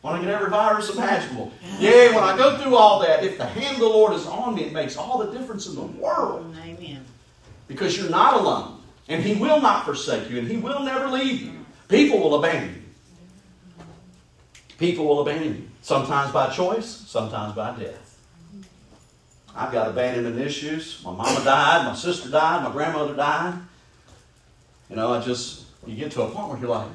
when 0.01 0.13
I 0.13 0.21
get 0.21 0.29
every 0.29 0.51
virus 0.51 0.91
imaginable. 0.91 1.51
Yeah, 1.79 2.13
when 2.13 2.23
I 2.23 2.37
go 2.37 2.59
through 2.59 2.75
all 2.75 2.99
that, 2.99 3.23
if 3.23 3.39
the 3.39 3.47
hand 3.47 3.73
of 3.73 3.79
the 3.79 3.89
Lord 3.89 4.13
is 4.13 4.27
on 4.27 4.53
me, 4.53 4.65
it 4.65 4.71
makes 4.71 4.97
all 4.97 5.17
the 5.17 5.35
difference 5.35 5.65
in 5.65 5.73
the 5.73 5.81
world. 5.81 6.55
Amen. 6.63 7.03
Because 7.67 7.97
you're 7.97 8.11
not 8.11 8.35
alone. 8.35 8.83
And 9.07 9.23
He 9.23 9.33
will 9.33 9.59
not 9.59 9.83
forsake 9.83 10.29
you, 10.29 10.37
and 10.37 10.47
He 10.47 10.57
will 10.57 10.83
never 10.83 11.07
leave 11.07 11.41
you. 11.41 11.65
People 11.87 12.19
will 12.19 12.35
abandon 12.35 12.75
you. 12.75 12.84
People 14.77 15.05
will 15.05 15.21
abandon 15.21 15.55
you. 15.55 15.69
Sometimes 15.81 16.31
by 16.31 16.49
choice, 16.49 16.85
sometimes 16.85 17.55
by 17.55 17.77
death. 17.77 18.05
I've 19.55 19.71
got 19.71 19.87
abandonment 19.87 20.37
issues. 20.39 21.01
My 21.03 21.11
mama 21.11 21.43
died, 21.43 21.85
my 21.85 21.95
sister 21.95 22.29
died, 22.29 22.63
my 22.63 22.71
grandmother 22.71 23.15
died. 23.15 23.53
You 24.89 24.97
know, 24.97 25.13
I 25.13 25.21
just, 25.21 25.65
you 25.87 25.95
get 25.95 26.11
to 26.11 26.23
a 26.23 26.29
point 26.29 26.49
where 26.49 26.59
you're 26.59 26.69
like, 26.69 26.89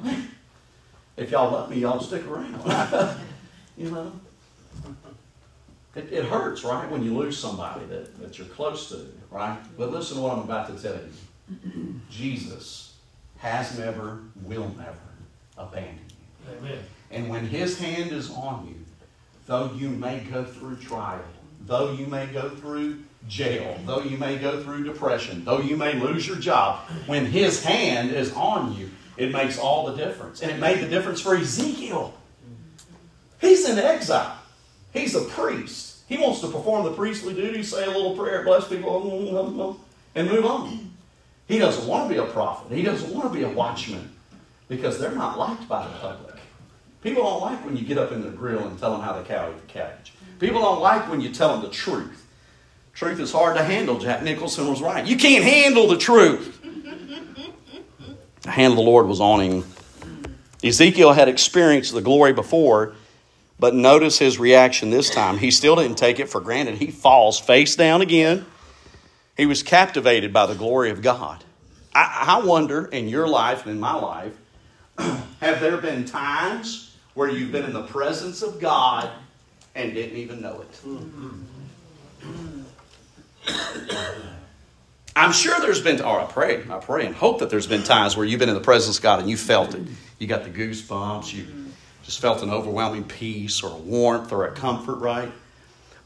if 1.17 1.31
y'all 1.31 1.51
love 1.51 1.69
me, 1.69 1.79
y'all 1.79 1.99
stick 1.99 2.25
around. 2.27 2.53
you 3.77 3.89
know? 3.89 4.11
It, 5.95 6.13
it, 6.13 6.25
hurts, 6.25 6.63
right, 6.63 6.89
when 6.89 7.03
you 7.03 7.17
lose 7.17 7.37
somebody 7.37 7.85
that, 7.87 8.17
that 8.21 8.37
you're 8.37 8.47
close 8.47 8.89
to, 8.89 9.07
right? 9.29 9.57
But 9.77 9.91
listen 9.91 10.17
to 10.17 10.23
what 10.23 10.37
I'm 10.37 10.43
about 10.43 10.75
to 10.75 10.81
tell 10.81 10.93
you. 10.93 11.99
Jesus 12.09 12.95
has 13.39 13.77
never, 13.77 14.19
will 14.43 14.73
never 14.77 14.95
abandon 15.57 15.99
you. 16.07 16.57
Amen. 16.57 16.79
And 17.11 17.29
when 17.29 17.45
his 17.47 17.79
hand 17.79 18.11
is 18.11 18.31
on 18.31 18.67
you, 18.67 18.85
though 19.45 19.71
you 19.73 19.89
may 19.89 20.19
go 20.19 20.43
through 20.43 20.77
trial, 20.77 21.23
though 21.65 21.91
you 21.91 22.07
may 22.07 22.25
go 22.27 22.49
through 22.49 23.03
jail, 23.27 23.79
though 23.85 24.01
you 24.01 24.17
may 24.17 24.37
go 24.37 24.61
through 24.63 24.83
depression, 24.83 25.43
though 25.45 25.59
you 25.59 25.77
may 25.77 25.93
lose 25.93 26.27
your 26.27 26.37
job, 26.37 26.79
when 27.07 27.25
His 27.25 27.63
hand 27.63 28.11
is 28.11 28.33
on 28.33 28.75
you, 28.75 28.89
it 29.17 29.31
makes 29.31 29.59
all 29.59 29.87
the 29.87 29.95
difference. 29.95 30.41
And 30.41 30.51
it 30.51 30.59
made 30.59 30.79
the 30.79 30.87
difference 30.87 31.21
for 31.21 31.35
Ezekiel. 31.35 32.13
He's 33.39 33.67
in 33.67 33.77
exile, 33.77 34.37
he's 34.93 35.15
a 35.15 35.21
priest. 35.21 35.89
He 36.07 36.17
wants 36.17 36.41
to 36.41 36.47
perform 36.47 36.83
the 36.83 36.91
priestly 36.91 37.33
duty, 37.33 37.63
say 37.63 37.85
a 37.85 37.87
little 37.87 38.17
prayer, 38.17 38.43
bless 38.43 38.67
people, 38.67 39.01
mm, 39.01 39.31
mm, 39.31 39.55
mm, 39.55 39.77
and 40.13 40.29
move 40.29 40.45
on. 40.45 40.91
He 41.47 41.57
doesn't 41.57 41.87
want 41.87 42.09
to 42.09 42.13
be 42.13 42.19
a 42.19 42.25
prophet, 42.25 42.75
he 42.75 42.83
doesn't 42.83 43.13
want 43.13 43.31
to 43.31 43.37
be 43.37 43.43
a 43.45 43.49
watchman 43.49 44.11
because 44.67 44.99
they're 44.99 45.15
not 45.15 45.37
liked 45.37 45.67
by 45.67 45.87
the 45.87 45.93
public. 45.99 46.30
People 47.01 47.23
don't 47.23 47.41
like 47.41 47.65
when 47.65 47.75
you 47.75 47.83
get 47.83 47.97
up 47.97 48.11
in 48.11 48.21
their 48.21 48.31
grill 48.31 48.67
and 48.67 48.77
tell 48.77 48.91
them 48.91 49.01
how 49.01 49.13
to 49.13 49.23
carry 49.23 49.53
the 49.53 49.61
cabbage. 49.61 50.13
People 50.39 50.61
don't 50.61 50.81
like 50.81 51.09
when 51.09 51.19
you 51.19 51.31
tell 51.31 51.53
them 51.53 51.61
the 51.61 51.69
truth. 51.69 52.27
Truth 52.93 53.19
is 53.19 53.31
hard 53.31 53.57
to 53.57 53.63
handle. 53.63 53.97
Jack 53.97 54.21
Nicholson 54.21 54.67
was 54.67 54.81
right. 54.81 55.05
You 55.05 55.17
can't 55.17 55.43
handle 55.43 55.87
the 55.87 55.97
truth. 55.97 56.59
The 58.41 58.51
hand 58.51 58.73
of 58.73 58.77
the 58.77 58.83
Lord 58.83 59.07
was 59.07 59.19
on 59.19 59.39
him. 59.39 59.65
Ezekiel 60.63 61.13
had 61.13 61.27
experienced 61.27 61.93
the 61.93 62.01
glory 62.01 62.33
before, 62.33 62.93
but 63.59 63.73
notice 63.73 64.19
his 64.19 64.39
reaction 64.39 64.91
this 64.91 65.09
time. 65.09 65.37
He 65.37 65.49
still 65.49 65.75
didn't 65.75 65.97
take 65.97 66.19
it 66.19 66.29
for 66.29 66.41
granted. 66.41 66.75
He 66.75 66.91
falls 66.91 67.39
face 67.39 67.75
down 67.75 68.01
again. 68.01 68.45
He 69.37 69.45
was 69.47 69.63
captivated 69.63 70.33
by 70.33 70.45
the 70.45 70.55
glory 70.55 70.91
of 70.91 71.01
God. 71.01 71.43
I, 71.95 72.39
I 72.41 72.45
wonder 72.45 72.85
in 72.85 73.07
your 73.07 73.27
life 73.27 73.63
and 73.63 73.71
in 73.71 73.79
my 73.79 73.93
life, 73.93 74.33
have 74.97 75.59
there 75.61 75.77
been 75.77 76.05
times 76.05 76.90
where 77.13 77.29
you've 77.29 77.51
been 77.51 77.65
in 77.65 77.73
the 77.73 77.83
presence 77.83 78.41
of 78.41 78.59
God 78.59 79.09
and 79.75 79.93
didn't 79.93 80.17
even 80.17 80.41
know 80.41 80.61
it. 80.61 80.81
I'm 85.15 85.33
sure 85.33 85.59
there's 85.59 85.81
been, 85.81 86.01
or 86.01 86.21
I 86.21 86.25
pray, 86.25 86.63
I 86.69 86.77
pray 86.79 87.05
and 87.05 87.13
hope 87.13 87.39
that 87.39 87.49
there's 87.49 87.67
been 87.67 87.83
times 87.83 88.15
where 88.15 88.25
you've 88.25 88.39
been 88.39 88.49
in 88.49 88.55
the 88.55 88.61
presence 88.61 88.97
of 88.97 89.03
God 89.03 89.19
and 89.19 89.29
you 89.29 89.35
felt 89.35 89.75
it. 89.75 89.81
You 90.19 90.27
got 90.27 90.43
the 90.43 90.49
goosebumps, 90.49 91.33
you 91.33 91.47
just 92.03 92.19
felt 92.19 92.41
an 92.43 92.49
overwhelming 92.49 93.03
peace 93.03 93.61
or 93.61 93.71
a 93.71 93.77
warmth 93.77 94.31
or 94.31 94.45
a 94.45 94.51
comfort, 94.51 94.95
right? 94.95 95.31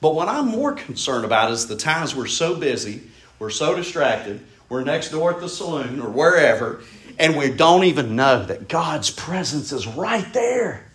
But 0.02 0.16
what 0.16 0.28
I'm 0.28 0.48
more 0.48 0.74
concerned 0.74 1.24
about 1.26 1.52
is 1.52 1.68
the 1.68 1.76
times 1.76 2.16
we're 2.16 2.28
so 2.28 2.56
busy, 2.56 3.02
We're 3.40 3.50
so 3.50 3.76
distracted. 3.76 4.42
We're 4.70 4.84
next 4.84 5.10
door 5.10 5.34
at 5.34 5.40
the 5.40 5.50
saloon 5.50 6.00
or 6.00 6.10
wherever, 6.10 6.82
and 7.20 7.38
we 7.38 7.52
don't 7.52 7.84
even 7.84 8.16
know 8.16 8.44
that 8.46 8.68
God's 8.68 9.12
presence 9.12 9.72
is 9.72 9.86
right 9.86 10.32
there. 10.34 10.86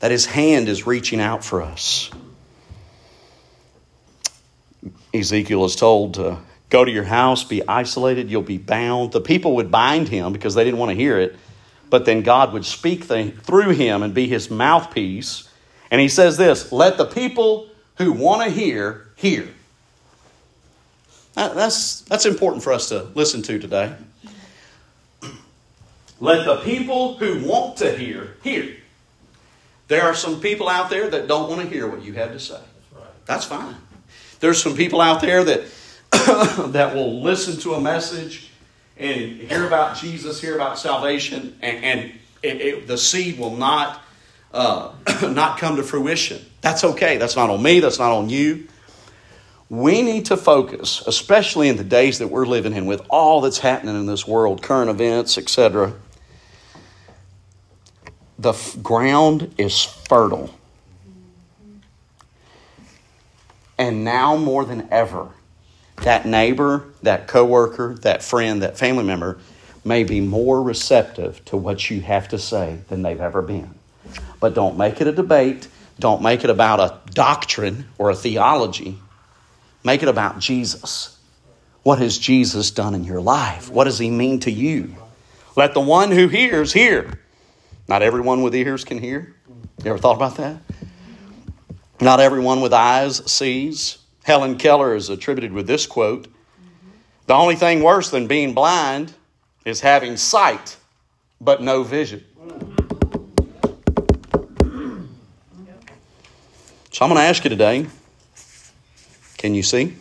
That 0.00 0.10
His 0.10 0.26
hand 0.26 0.68
is 0.68 0.86
reaching 0.86 1.20
out 1.20 1.44
for 1.44 1.62
us. 1.62 2.10
Ezekiel 5.12 5.64
is 5.64 5.76
told 5.76 6.14
to 6.14 6.38
go 6.70 6.84
to 6.84 6.90
your 6.90 7.04
house, 7.04 7.44
be 7.44 7.66
isolated, 7.66 8.30
you'll 8.30 8.42
be 8.42 8.58
bound. 8.58 9.12
The 9.12 9.20
people 9.20 9.56
would 9.56 9.70
bind 9.70 10.08
him 10.08 10.32
because 10.32 10.54
they 10.54 10.64
didn't 10.64 10.78
want 10.78 10.90
to 10.90 10.96
hear 10.96 11.18
it, 11.18 11.36
but 11.90 12.04
then 12.04 12.22
God 12.22 12.52
would 12.52 12.64
speak 12.64 13.04
through 13.04 13.70
him 13.70 14.02
and 14.02 14.14
be 14.14 14.28
his 14.28 14.50
mouthpiece. 14.50 15.48
And 15.90 16.00
he 16.00 16.08
says 16.08 16.36
this 16.36 16.70
let 16.72 16.96
the 16.96 17.06
people 17.06 17.68
who 17.96 18.12
want 18.12 18.44
to 18.44 18.50
hear, 18.50 19.08
hear. 19.16 19.48
That's, 21.34 22.02
that's 22.02 22.26
important 22.26 22.62
for 22.62 22.72
us 22.72 22.88
to 22.90 23.04
listen 23.14 23.42
to 23.42 23.58
today. 23.58 23.94
Let 26.20 26.44
the 26.44 26.56
people 26.56 27.16
who 27.16 27.46
want 27.46 27.78
to 27.78 27.96
hear, 27.96 28.36
hear. 28.42 28.76
There 29.90 30.02
are 30.02 30.14
some 30.14 30.40
people 30.40 30.68
out 30.68 30.88
there 30.88 31.10
that 31.10 31.26
don't 31.26 31.50
want 31.50 31.62
to 31.62 31.68
hear 31.68 31.88
what 31.88 32.04
you 32.04 32.12
have 32.12 32.30
to 32.30 32.38
say. 32.38 32.60
That's 33.26 33.44
fine. 33.44 33.74
There's 34.38 34.62
some 34.62 34.76
people 34.76 35.00
out 35.00 35.20
there 35.20 35.42
that 35.42 35.64
that 36.68 36.94
will 36.94 37.20
listen 37.22 37.58
to 37.62 37.74
a 37.74 37.80
message 37.80 38.50
and 38.96 39.32
hear 39.40 39.66
about 39.66 39.96
Jesus, 39.96 40.40
hear 40.40 40.54
about 40.54 40.78
salvation, 40.78 41.58
and, 41.60 41.84
and 41.84 42.12
it, 42.40 42.60
it, 42.60 42.86
the 42.86 42.96
seed 42.96 43.36
will 43.36 43.56
not 43.56 44.00
uh, 44.54 44.92
not 45.22 45.58
come 45.58 45.74
to 45.74 45.82
fruition. 45.82 46.40
That's 46.60 46.84
okay. 46.84 47.16
That's 47.16 47.34
not 47.34 47.50
on 47.50 47.60
me. 47.60 47.80
That's 47.80 47.98
not 47.98 48.12
on 48.12 48.28
you. 48.28 48.68
We 49.68 50.02
need 50.02 50.26
to 50.26 50.36
focus, 50.36 51.02
especially 51.04 51.68
in 51.68 51.76
the 51.76 51.84
days 51.84 52.20
that 52.20 52.28
we're 52.28 52.46
living 52.46 52.74
in, 52.74 52.86
with 52.86 53.02
all 53.10 53.40
that's 53.40 53.58
happening 53.58 53.96
in 53.96 54.06
this 54.06 54.24
world, 54.24 54.62
current 54.62 54.88
events, 54.88 55.36
etc. 55.36 55.94
The 58.40 58.54
f- 58.54 58.82
ground 58.82 59.52
is 59.58 59.84
fertile. 59.84 60.48
And 63.76 64.02
now 64.02 64.34
more 64.36 64.64
than 64.64 64.88
ever, 64.90 65.28
that 65.96 66.24
neighbor, 66.24 66.86
that 67.02 67.28
coworker, 67.28 67.96
that 67.96 68.22
friend, 68.22 68.62
that 68.62 68.78
family 68.78 69.04
member 69.04 69.38
may 69.84 70.04
be 70.04 70.22
more 70.22 70.62
receptive 70.62 71.44
to 71.46 71.58
what 71.58 71.90
you 71.90 72.00
have 72.00 72.28
to 72.28 72.38
say 72.38 72.78
than 72.88 73.02
they've 73.02 73.20
ever 73.20 73.42
been. 73.42 73.74
But 74.40 74.54
don't 74.54 74.78
make 74.78 75.02
it 75.02 75.06
a 75.06 75.12
debate. 75.12 75.68
Don't 75.98 76.22
make 76.22 76.42
it 76.42 76.48
about 76.48 76.80
a 76.80 76.98
doctrine 77.12 77.88
or 77.98 78.08
a 78.08 78.14
theology. 78.14 78.96
Make 79.84 80.02
it 80.02 80.08
about 80.08 80.38
Jesus. 80.38 81.18
What 81.82 81.98
has 81.98 82.16
Jesus 82.16 82.70
done 82.70 82.94
in 82.94 83.04
your 83.04 83.20
life? 83.20 83.68
What 83.68 83.84
does 83.84 83.98
he 83.98 84.08
mean 84.10 84.40
to 84.40 84.50
you? 84.50 84.96
Let 85.56 85.74
the 85.74 85.80
one 85.80 86.10
who 86.10 86.28
hears 86.28 86.72
hear. 86.72 87.19
Not 87.90 88.02
everyone 88.02 88.42
with 88.42 88.54
ears 88.54 88.84
can 88.84 88.98
hear. 88.98 89.34
You 89.82 89.90
ever 89.90 89.98
thought 89.98 90.14
about 90.14 90.36
that? 90.36 90.58
Not 92.00 92.20
everyone 92.20 92.60
with 92.60 92.72
eyes 92.72 93.16
sees. 93.28 93.98
Helen 94.22 94.58
Keller 94.58 94.94
is 94.94 95.10
attributed 95.10 95.52
with 95.52 95.66
this 95.66 95.88
quote 95.88 96.28
The 97.26 97.34
only 97.34 97.56
thing 97.56 97.82
worse 97.82 98.08
than 98.08 98.28
being 98.28 98.54
blind 98.54 99.14
is 99.64 99.80
having 99.80 100.16
sight 100.16 100.76
but 101.40 101.62
no 101.62 101.82
vision. 101.82 102.24
So 106.92 107.04
I'm 107.04 107.08
going 107.08 107.16
to 107.16 107.22
ask 107.22 107.42
you 107.42 107.50
today 107.50 107.88
can 109.36 109.52
you 109.52 109.64
see? 109.64 109.96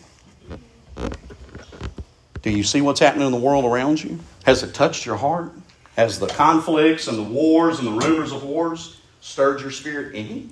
Do 2.43 2.51
you 2.51 2.63
see 2.63 2.81
what's 2.81 2.99
happening 2.99 3.25
in 3.25 3.31
the 3.31 3.39
world 3.39 3.65
around 3.65 4.03
you? 4.03 4.19
Has 4.45 4.61
it 4.61 4.75
touched 4.75 5.07
your 5.07 5.15
heart? 5.15 5.53
Has 5.99 6.17
the 6.17 6.27
conflicts 6.27 7.09
and 7.09 7.17
the 7.17 7.23
wars 7.23 7.79
and 7.79 7.85
the 7.89 8.07
rumors 8.07 8.31
of 8.31 8.41
wars 8.41 8.95
stirred 9.19 9.59
your 9.59 9.69
spirit 9.69 10.15
any? 10.15 10.47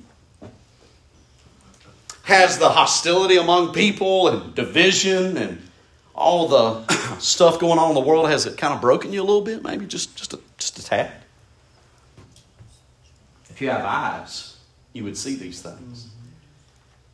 Has 2.23 2.57
the 2.57 2.67
hostility 2.67 3.37
among 3.37 3.71
people 3.71 4.27
and 4.27 4.53
division 4.53 5.37
and 5.37 5.65
all 6.13 6.49
the 6.49 6.85
stuff 7.19 7.59
going 7.59 7.79
on 7.79 7.87
in 7.87 7.95
the 7.95 8.01
world 8.01 8.29
has 8.29 8.45
it 8.45 8.57
kind 8.57 8.73
of 8.73 8.81
broken 8.81 9.13
you 9.13 9.21
a 9.21 9.23
little 9.23 9.41
bit? 9.41 9.63
Maybe 9.63 9.85
just 9.85 10.17
just 10.17 10.33
a, 10.33 10.39
just 10.57 10.79
a 10.79 10.83
tad. 10.83 11.13
If 13.49 13.61
you 13.61 13.69
have 13.69 13.85
eyes, 13.85 14.57
you 14.91 15.05
would 15.05 15.15
see 15.15 15.37
these 15.37 15.61
things. 15.61 16.09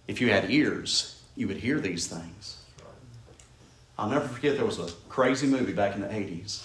If 0.08 0.22
you 0.22 0.32
had 0.32 0.50
ears, 0.50 1.22
you 1.36 1.48
would 1.48 1.58
hear 1.58 1.80
these 1.80 2.08
things. 2.08 2.58
I'll 3.96 4.10
never 4.10 4.28
forget 4.28 4.58
there 4.58 4.65
was 4.65 4.80
a 4.80 4.91
crazy 5.08 5.46
movie 5.46 5.74
back 5.74 5.93
in 5.93 6.02
the 6.02 6.08
80s 6.08 6.63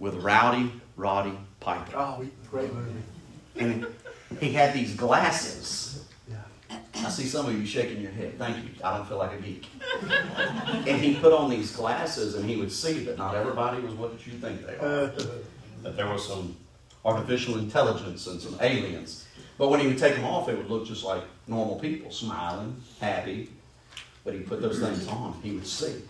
with 0.00 0.16
Rowdy 0.16 0.72
Roddy 0.96 1.38
Piper. 1.60 1.96
Oh, 1.96 2.26
great 2.50 2.72
movie. 2.74 2.90
And 3.56 3.86
he 4.40 4.52
had 4.52 4.74
these 4.74 4.96
glasses. 4.96 6.04
I 7.02 7.08
see 7.08 7.24
some 7.24 7.46
of 7.46 7.58
you 7.58 7.64
shaking 7.64 8.02
your 8.02 8.10
head. 8.10 8.38
Thank 8.38 8.58
you. 8.58 8.70
I 8.84 8.96
don't 8.96 9.08
feel 9.08 9.16
like 9.16 9.32
a 9.32 9.40
geek. 9.40 9.66
and 10.86 11.00
he 11.00 11.14
put 11.14 11.32
on 11.32 11.48
these 11.48 11.74
glasses 11.74 12.34
and 12.34 12.48
he 12.48 12.56
would 12.56 12.70
see 12.70 13.04
that 13.04 13.16
not 13.16 13.34
everybody 13.34 13.80
was 13.80 13.94
what 13.94 14.12
you 14.26 14.34
think 14.34 14.66
they 14.66 14.74
are. 14.74 15.04
Uh. 15.04 15.10
that 15.82 15.96
there 15.96 16.08
was 16.08 16.26
some 16.26 16.56
artificial 17.04 17.58
intelligence 17.58 18.26
and 18.26 18.40
some 18.40 18.56
aliens. 18.60 19.26
But 19.56 19.68
when 19.70 19.80
he 19.80 19.86
would 19.86 19.98
take 19.98 20.14
them 20.14 20.24
off, 20.24 20.48
it 20.48 20.56
would 20.56 20.68
look 20.68 20.86
just 20.86 21.04
like 21.04 21.22
normal 21.46 21.78
people, 21.78 22.10
smiling, 22.10 22.80
happy. 23.00 23.48
But 24.24 24.34
he 24.34 24.40
put 24.40 24.60
those 24.60 24.78
things 24.78 25.08
on, 25.08 25.40
he 25.42 25.52
would 25.52 25.66
see. 25.66 26.02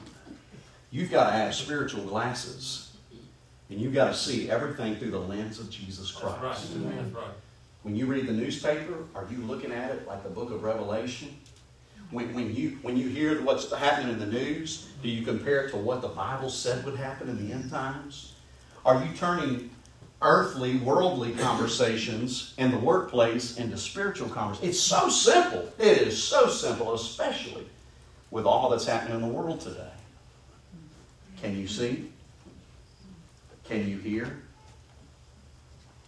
You've 0.91 1.11
got 1.13 1.27
to 1.27 1.33
have 1.33 1.55
spiritual 1.55 2.05
glasses, 2.05 2.90
and 3.71 3.81
you've 3.81 3.95
got 3.95 4.09
to 4.09 4.15
see 4.15 4.51
everything 4.51 4.97
through 4.97 5.13
the 5.13 5.21
lens 5.21 5.61
of 5.61 5.71
Jesus 5.71 6.11
Christ. 6.11 6.41
That's 6.43 6.69
right. 6.71 6.97
That's 6.97 7.15
right. 7.15 7.35
When 7.83 7.97
you 7.97 8.07
read 8.07 8.27
the 8.27 8.33
newspaper, 8.33 9.05
are 9.15 9.27
you 9.31 9.39
looking 9.39 9.73
at 9.73 9.93
it 9.93 10.07
like 10.07 10.23
the 10.23 10.29
book 10.29 10.51
of 10.51 10.63
Revelation? 10.65 11.37
When, 12.11 12.35
when, 12.35 12.55
you, 12.55 12.79
when 12.83 12.97
you 12.97 13.09
hear 13.09 13.41
what's 13.43 13.73
happening 13.73 14.13
in 14.13 14.19
the 14.19 14.27
news, 14.27 14.89
do 15.03 15.09
you 15.09 15.25
compare 15.25 15.65
it 15.65 15.71
to 15.71 15.77
what 15.77 16.03
the 16.03 16.09
Bible 16.09 16.51
said 16.51 16.85
would 16.85 16.97
happen 16.97 17.29
in 17.29 17.47
the 17.47 17.55
end 17.55 17.71
times? 17.71 18.35
Are 18.85 19.03
you 19.03 19.15
turning 19.15 19.71
earthly, 20.21 20.79
worldly 20.79 21.33
conversations 21.33 22.55
in 22.59 22.73
the 22.73 22.79
workplace 22.79 23.57
into 23.57 23.79
spiritual 23.79 24.29
conversations? 24.29 24.71
It's 24.71 24.81
so 24.81 25.09
simple. 25.09 25.73
It 25.79 25.99
is 25.99 26.23
so 26.23 26.49
simple, 26.49 26.93
especially 26.95 27.67
with 28.31 28.45
all 28.45 28.71
that's 28.71 28.87
happening 28.87 29.15
in 29.15 29.23
the 29.23 29.29
world 29.29 29.61
today. 29.61 29.91
Can 31.41 31.57
you 31.57 31.69
see? 31.69 32.10
Can 33.71 33.89
you 33.89 33.99
hear? 33.99 34.37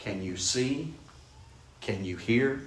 Can 0.01 0.21
you 0.21 0.37
see? 0.37 0.93
Can 1.81 2.05
you 2.05 2.17
hear? 2.17 2.61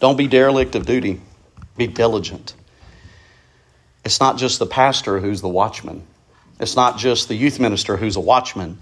Don't 0.00 0.16
be 0.16 0.26
derelict 0.26 0.74
of 0.76 0.86
duty. 0.86 1.20
Be 1.76 1.86
diligent. 1.86 2.54
It's 4.02 4.18
not 4.18 4.38
just 4.38 4.58
the 4.58 4.66
pastor 4.66 5.20
who's 5.20 5.42
the 5.42 5.48
watchman. 5.48 6.06
It's 6.58 6.74
not 6.74 6.96
just 6.96 7.28
the 7.28 7.34
youth 7.34 7.60
minister 7.60 7.98
who's 7.98 8.16
a 8.16 8.20
watchman. 8.20 8.78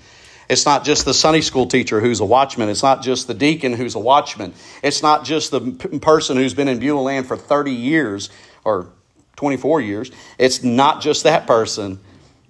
It's 0.48 0.64
not 0.64 0.84
just 0.84 1.04
the 1.04 1.14
Sunday 1.14 1.40
school 1.40 1.66
teacher 1.66 2.00
who's 2.00 2.20
a 2.20 2.24
watchman. 2.24 2.68
It's 2.68 2.84
not 2.84 3.02
just 3.02 3.26
the 3.26 3.34
deacon 3.34 3.72
who's 3.72 3.96
a 3.96 4.00
watchman. 4.00 4.54
It's 4.80 5.02
not 5.02 5.24
just 5.24 5.50
the 5.50 5.60
p- 5.60 5.98
person 5.98 6.36
who's 6.36 6.54
been 6.54 6.68
in 6.68 6.78
Beulah 6.78 7.00
Land 7.00 7.26
for 7.26 7.36
30 7.36 7.72
years 7.72 8.30
or 8.62 8.86
24 9.34 9.80
years. 9.80 10.12
It's 10.38 10.62
not 10.62 11.00
just 11.00 11.24
that 11.24 11.48
person 11.48 11.98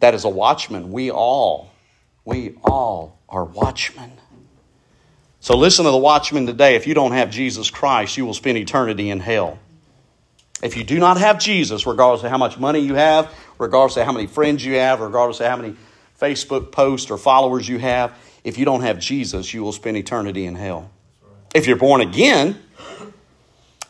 that 0.02 0.14
is 0.14 0.24
a 0.24 0.28
watchman. 0.28 0.90
We 0.90 1.12
all, 1.12 1.70
we 2.24 2.56
all 2.64 3.20
are 3.28 3.44
watchmen. 3.44 4.10
So 5.38 5.56
listen 5.56 5.84
to 5.84 5.92
the 5.92 5.96
watchman 5.96 6.44
today. 6.44 6.74
If 6.74 6.88
you 6.88 6.94
don't 6.94 7.12
have 7.12 7.30
Jesus 7.30 7.70
Christ, 7.70 8.16
you 8.16 8.26
will 8.26 8.34
spend 8.34 8.58
eternity 8.58 9.10
in 9.10 9.20
hell. 9.20 9.60
If 10.60 10.76
you 10.76 10.82
do 10.82 10.98
not 10.98 11.18
have 11.18 11.38
Jesus, 11.38 11.86
regardless 11.86 12.24
of 12.24 12.30
how 12.30 12.38
much 12.38 12.58
money 12.58 12.80
you 12.80 12.96
have, 12.96 13.32
regardless 13.60 13.96
of 13.96 14.04
how 14.04 14.10
many 14.10 14.26
friends 14.26 14.64
you 14.64 14.74
have, 14.74 14.98
regardless 14.98 15.38
of 15.38 15.46
how 15.46 15.56
many 15.56 15.76
Facebook 16.20 16.72
posts 16.72 17.08
or 17.08 17.16
followers 17.16 17.68
you 17.68 17.78
have, 17.78 18.12
if 18.42 18.58
you 18.58 18.64
don't 18.64 18.80
have 18.80 18.98
Jesus, 18.98 19.54
you 19.54 19.62
will 19.62 19.70
spend 19.70 19.96
eternity 19.96 20.46
in 20.46 20.56
hell. 20.56 20.90
If 21.54 21.68
you're 21.68 21.76
born 21.76 22.00
again, 22.00 22.60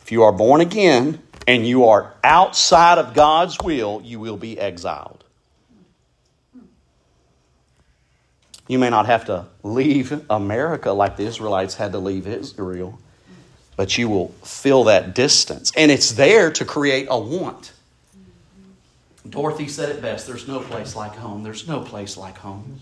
if 0.03 0.11
you 0.11 0.21
are 0.21 0.31
born 0.31 0.61
again 0.61 1.23
and 1.47 1.65
you 1.65 1.85
are 1.85 2.13
outside 2.23 2.99
of 2.99 3.15
God's 3.15 3.57
will, 3.63 3.99
you 4.03 4.19
will 4.19 4.37
be 4.37 4.59
exiled. 4.59 5.12
You 8.67 8.79
may 8.79 8.89
not 8.89 9.05
have 9.07 9.25
to 9.25 9.45
leave 9.61 10.23
America 10.29 10.91
like 10.91 11.17
the 11.17 11.23
Israelites 11.23 11.75
had 11.75 11.91
to 11.91 11.99
leave 11.99 12.27
Israel, 12.27 12.99
but 13.75 13.97
you 13.97 14.07
will 14.07 14.29
feel 14.43 14.85
that 14.85 15.13
distance. 15.13 15.71
And 15.75 15.91
it's 15.91 16.13
there 16.13 16.51
to 16.51 16.63
create 16.63 17.07
a 17.09 17.19
want. 17.19 17.73
Dorothy 19.29 19.67
said 19.67 19.89
it 19.89 20.01
best 20.01 20.27
there's 20.27 20.47
no 20.47 20.59
place 20.59 20.95
like 20.95 21.15
home. 21.15 21.43
There's 21.43 21.67
no 21.67 21.81
place 21.81 22.17
like 22.17 22.37
home. 22.37 22.79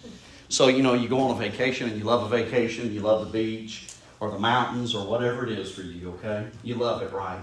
So, 0.49 0.67
you 0.67 0.83
know, 0.83 0.93
you 0.93 1.07
go 1.07 1.19
on 1.19 1.31
a 1.31 1.39
vacation 1.39 1.89
and 1.89 1.97
you 1.97 2.03
love 2.03 2.31
a 2.31 2.37
vacation, 2.37 2.93
you 2.93 2.99
love 2.99 3.25
the 3.25 3.31
beach 3.31 3.87
or 4.19 4.29
the 4.29 4.39
mountains 4.39 4.93
or 4.93 5.07
whatever 5.07 5.47
it 5.47 5.57
is 5.57 5.71
for 5.71 5.81
you, 5.81 6.11
okay? 6.11 6.47
You 6.61 6.75
love 6.75 7.01
it, 7.01 7.11
right? 7.11 7.39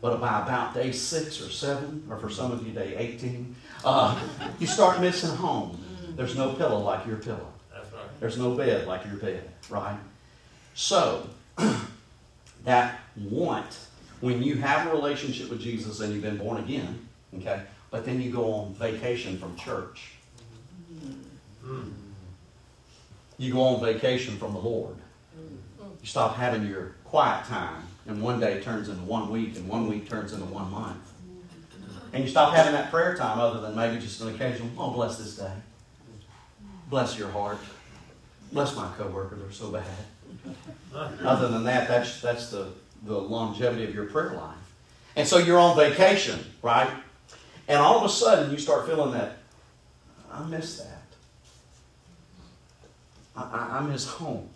But 0.00 0.20
by 0.20 0.42
about 0.42 0.72
day 0.74 0.92
six 0.92 1.40
or 1.40 1.50
seven, 1.50 2.06
or 2.08 2.16
for 2.16 2.30
some 2.30 2.52
of 2.52 2.66
you, 2.66 2.72
day 2.72 2.94
18, 2.96 3.56
uh, 3.84 4.20
you 4.58 4.66
start 4.66 5.00
missing 5.00 5.34
home. 5.34 5.82
There's 6.14 6.36
no 6.36 6.52
pillow 6.52 6.78
like 6.78 7.06
your 7.06 7.16
pillow. 7.16 7.52
There's 8.20 8.38
no 8.38 8.54
bed 8.54 8.86
like 8.86 9.04
your 9.04 9.16
bed, 9.16 9.48
right? 9.68 9.98
So, 10.74 11.28
that 12.64 13.00
want, 13.16 13.78
when 14.20 14.42
you 14.42 14.56
have 14.56 14.86
a 14.86 14.90
relationship 14.90 15.50
with 15.50 15.60
Jesus 15.60 16.00
and 16.00 16.12
you've 16.12 16.22
been 16.22 16.38
born 16.38 16.58
again, 16.58 17.06
okay, 17.38 17.62
but 17.90 18.04
then 18.04 18.20
you 18.20 18.30
go 18.30 18.52
on 18.52 18.74
vacation 18.74 19.38
from 19.38 19.54
church. 19.56 20.12
You 23.38 23.52
go 23.52 23.62
on 23.62 23.80
vacation 23.80 24.36
from 24.36 24.52
the 24.52 24.58
Lord. 24.58 24.96
You 25.78 26.06
stop 26.06 26.36
having 26.36 26.66
your 26.66 26.94
quiet 27.04 27.46
time, 27.46 27.82
and 28.06 28.22
one 28.22 28.40
day 28.40 28.60
turns 28.60 28.88
into 28.88 29.02
one 29.02 29.30
week, 29.30 29.56
and 29.56 29.68
one 29.68 29.88
week 29.88 30.08
turns 30.08 30.32
into 30.32 30.44
one 30.46 30.70
month. 30.70 31.12
And 32.12 32.22
you 32.22 32.30
stop 32.30 32.54
having 32.54 32.72
that 32.72 32.90
prayer 32.90 33.16
time 33.16 33.40
other 33.40 33.60
than 33.60 33.74
maybe 33.74 34.00
just 34.00 34.20
an 34.20 34.34
occasional, 34.34 34.68
oh, 34.78 34.90
bless 34.90 35.18
this 35.18 35.36
day. 35.36 35.52
Bless 36.88 37.18
your 37.18 37.28
heart. 37.30 37.58
Bless 38.52 38.76
my 38.76 38.90
coworker, 38.96 39.36
they're 39.36 39.50
so 39.50 39.70
bad. 39.70 39.84
Other 41.24 41.48
than 41.48 41.64
that, 41.64 41.88
that's, 41.88 42.20
that's 42.20 42.50
the, 42.50 42.68
the 43.04 43.18
longevity 43.18 43.84
of 43.84 43.94
your 43.94 44.06
prayer 44.06 44.34
life. 44.34 44.56
And 45.16 45.26
so 45.26 45.38
you're 45.38 45.58
on 45.58 45.76
vacation, 45.76 46.38
right? 46.62 46.90
And 47.68 47.78
all 47.78 47.98
of 47.98 48.04
a 48.04 48.08
sudden 48.08 48.50
you 48.50 48.58
start 48.58 48.86
feeling 48.86 49.12
that, 49.12 49.38
I 50.30 50.44
miss 50.44 50.78
that. 50.78 51.02
I, 53.36 53.42
I, 53.42 53.78
I 53.78 53.80
miss 53.80 54.06
home. 54.06 54.48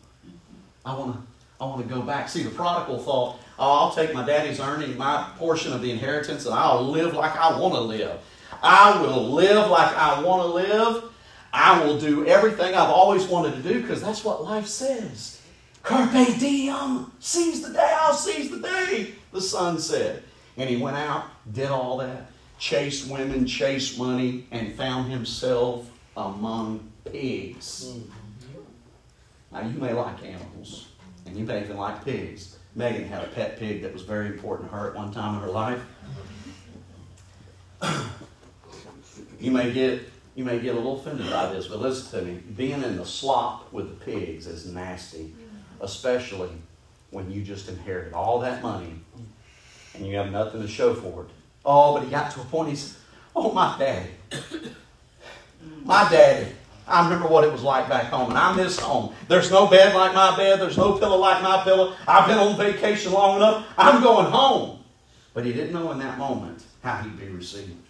I 0.84 0.94
want 0.94 1.16
to 1.16 1.22
I 1.60 1.64
want 1.64 1.86
to 1.86 1.92
go 1.92 2.02
back. 2.02 2.28
See, 2.28 2.42
the 2.44 2.50
prodigal 2.50 2.98
thought, 2.98 3.40
oh, 3.58 3.72
I'll 3.72 3.94
take 3.94 4.14
my 4.14 4.24
daddy's 4.24 4.60
earning, 4.60 4.96
my 4.96 5.28
portion 5.38 5.72
of 5.72 5.82
the 5.82 5.90
inheritance, 5.90 6.46
and 6.46 6.54
I'll 6.54 6.84
live 6.84 7.14
like 7.14 7.34
I 7.36 7.58
want 7.58 7.74
to 7.74 7.80
live. 7.80 8.20
I 8.62 9.00
will 9.02 9.28
live 9.30 9.68
like 9.68 9.96
I 9.96 10.22
want 10.22 10.42
to 10.42 10.48
live. 10.48 11.04
I 11.58 11.84
will 11.84 11.98
do 11.98 12.24
everything 12.24 12.76
I've 12.76 12.88
always 12.88 13.26
wanted 13.26 13.60
to 13.60 13.68
do 13.68 13.82
because 13.82 14.00
that's 14.00 14.22
what 14.22 14.44
life 14.44 14.68
says. 14.68 15.42
Carpe 15.82 16.38
diem. 16.38 17.10
Seize 17.18 17.62
the 17.62 17.72
day. 17.72 17.96
I'll 18.00 18.14
seize 18.14 18.48
the 18.48 18.60
day, 18.60 19.14
the 19.32 19.40
son 19.40 19.80
said. 19.80 20.22
And 20.56 20.70
he 20.70 20.76
went 20.76 20.96
out, 20.96 21.24
did 21.52 21.68
all 21.68 21.98
that, 21.98 22.30
chased 22.60 23.10
women, 23.10 23.44
chased 23.44 23.98
money, 23.98 24.46
and 24.52 24.72
found 24.74 25.10
himself 25.10 25.90
among 26.16 26.92
pigs. 27.04 27.92
Now, 29.50 29.62
you 29.62 29.80
may 29.80 29.92
like 29.92 30.22
animals, 30.24 30.90
and 31.26 31.36
you 31.36 31.44
may 31.44 31.62
even 31.62 31.76
like 31.76 32.04
pigs. 32.04 32.56
Megan 32.76 33.08
had 33.08 33.24
a 33.24 33.28
pet 33.28 33.58
pig 33.58 33.82
that 33.82 33.92
was 33.92 34.02
very 34.02 34.26
important 34.26 34.70
to 34.70 34.76
her 34.76 34.90
at 34.90 34.94
one 34.94 35.10
time 35.10 35.34
in 35.34 35.40
her 35.40 35.50
life. 35.50 35.82
You 39.40 39.52
may 39.52 39.72
get 39.72 40.02
you 40.38 40.44
may 40.44 40.60
get 40.60 40.76
a 40.76 40.78
little 40.78 41.00
offended 41.00 41.28
by 41.28 41.52
this, 41.52 41.66
but 41.66 41.80
listen 41.80 42.20
to 42.20 42.24
me. 42.24 42.38
Being 42.56 42.84
in 42.84 42.96
the 42.96 43.04
slop 43.04 43.72
with 43.72 43.88
the 43.88 44.04
pigs 44.04 44.46
is 44.46 44.72
nasty, 44.72 45.24
mm-hmm. 45.24 45.82
especially 45.84 46.50
when 47.10 47.28
you 47.28 47.42
just 47.42 47.68
inherited 47.68 48.12
all 48.12 48.38
that 48.38 48.62
money 48.62 48.94
and 49.94 50.06
you 50.06 50.16
have 50.16 50.30
nothing 50.30 50.62
to 50.62 50.68
show 50.68 50.94
for 50.94 51.24
it. 51.24 51.30
Oh, 51.64 51.94
but 51.94 52.04
he 52.04 52.10
got 52.10 52.30
to 52.30 52.40
a 52.40 52.44
point, 52.44 52.68
he 52.68 52.76
said, 52.76 52.96
Oh, 53.34 53.52
my 53.52 53.76
daddy. 53.80 54.10
My 55.84 56.08
daddy. 56.08 56.52
I 56.86 57.02
remember 57.02 57.26
what 57.26 57.42
it 57.42 57.50
was 57.50 57.64
like 57.64 57.88
back 57.88 58.04
home, 58.04 58.30
and 58.30 58.38
I 58.38 58.54
miss 58.54 58.78
home. 58.78 59.14
There's 59.26 59.50
no 59.50 59.66
bed 59.66 59.92
like 59.92 60.14
my 60.14 60.36
bed, 60.36 60.60
there's 60.60 60.78
no 60.78 60.98
pillow 60.98 61.16
like 61.16 61.42
my 61.42 61.64
pillow. 61.64 61.96
I've 62.06 62.28
been 62.28 62.38
on 62.38 62.56
vacation 62.56 63.12
long 63.12 63.38
enough. 63.38 63.66
I'm 63.76 64.00
going 64.02 64.26
home. 64.26 64.78
But 65.34 65.44
he 65.44 65.52
didn't 65.52 65.72
know 65.72 65.90
in 65.90 65.98
that 65.98 66.16
moment 66.16 66.62
how 66.82 66.98
he'd 66.98 67.18
be 67.18 67.26
received. 67.26 67.87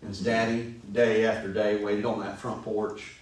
And 0.00 0.10
his 0.10 0.20
daddy, 0.20 0.74
day 0.92 1.26
after 1.26 1.52
day, 1.52 1.82
waited 1.82 2.04
on 2.04 2.20
that 2.20 2.38
front 2.38 2.62
porch, 2.64 3.16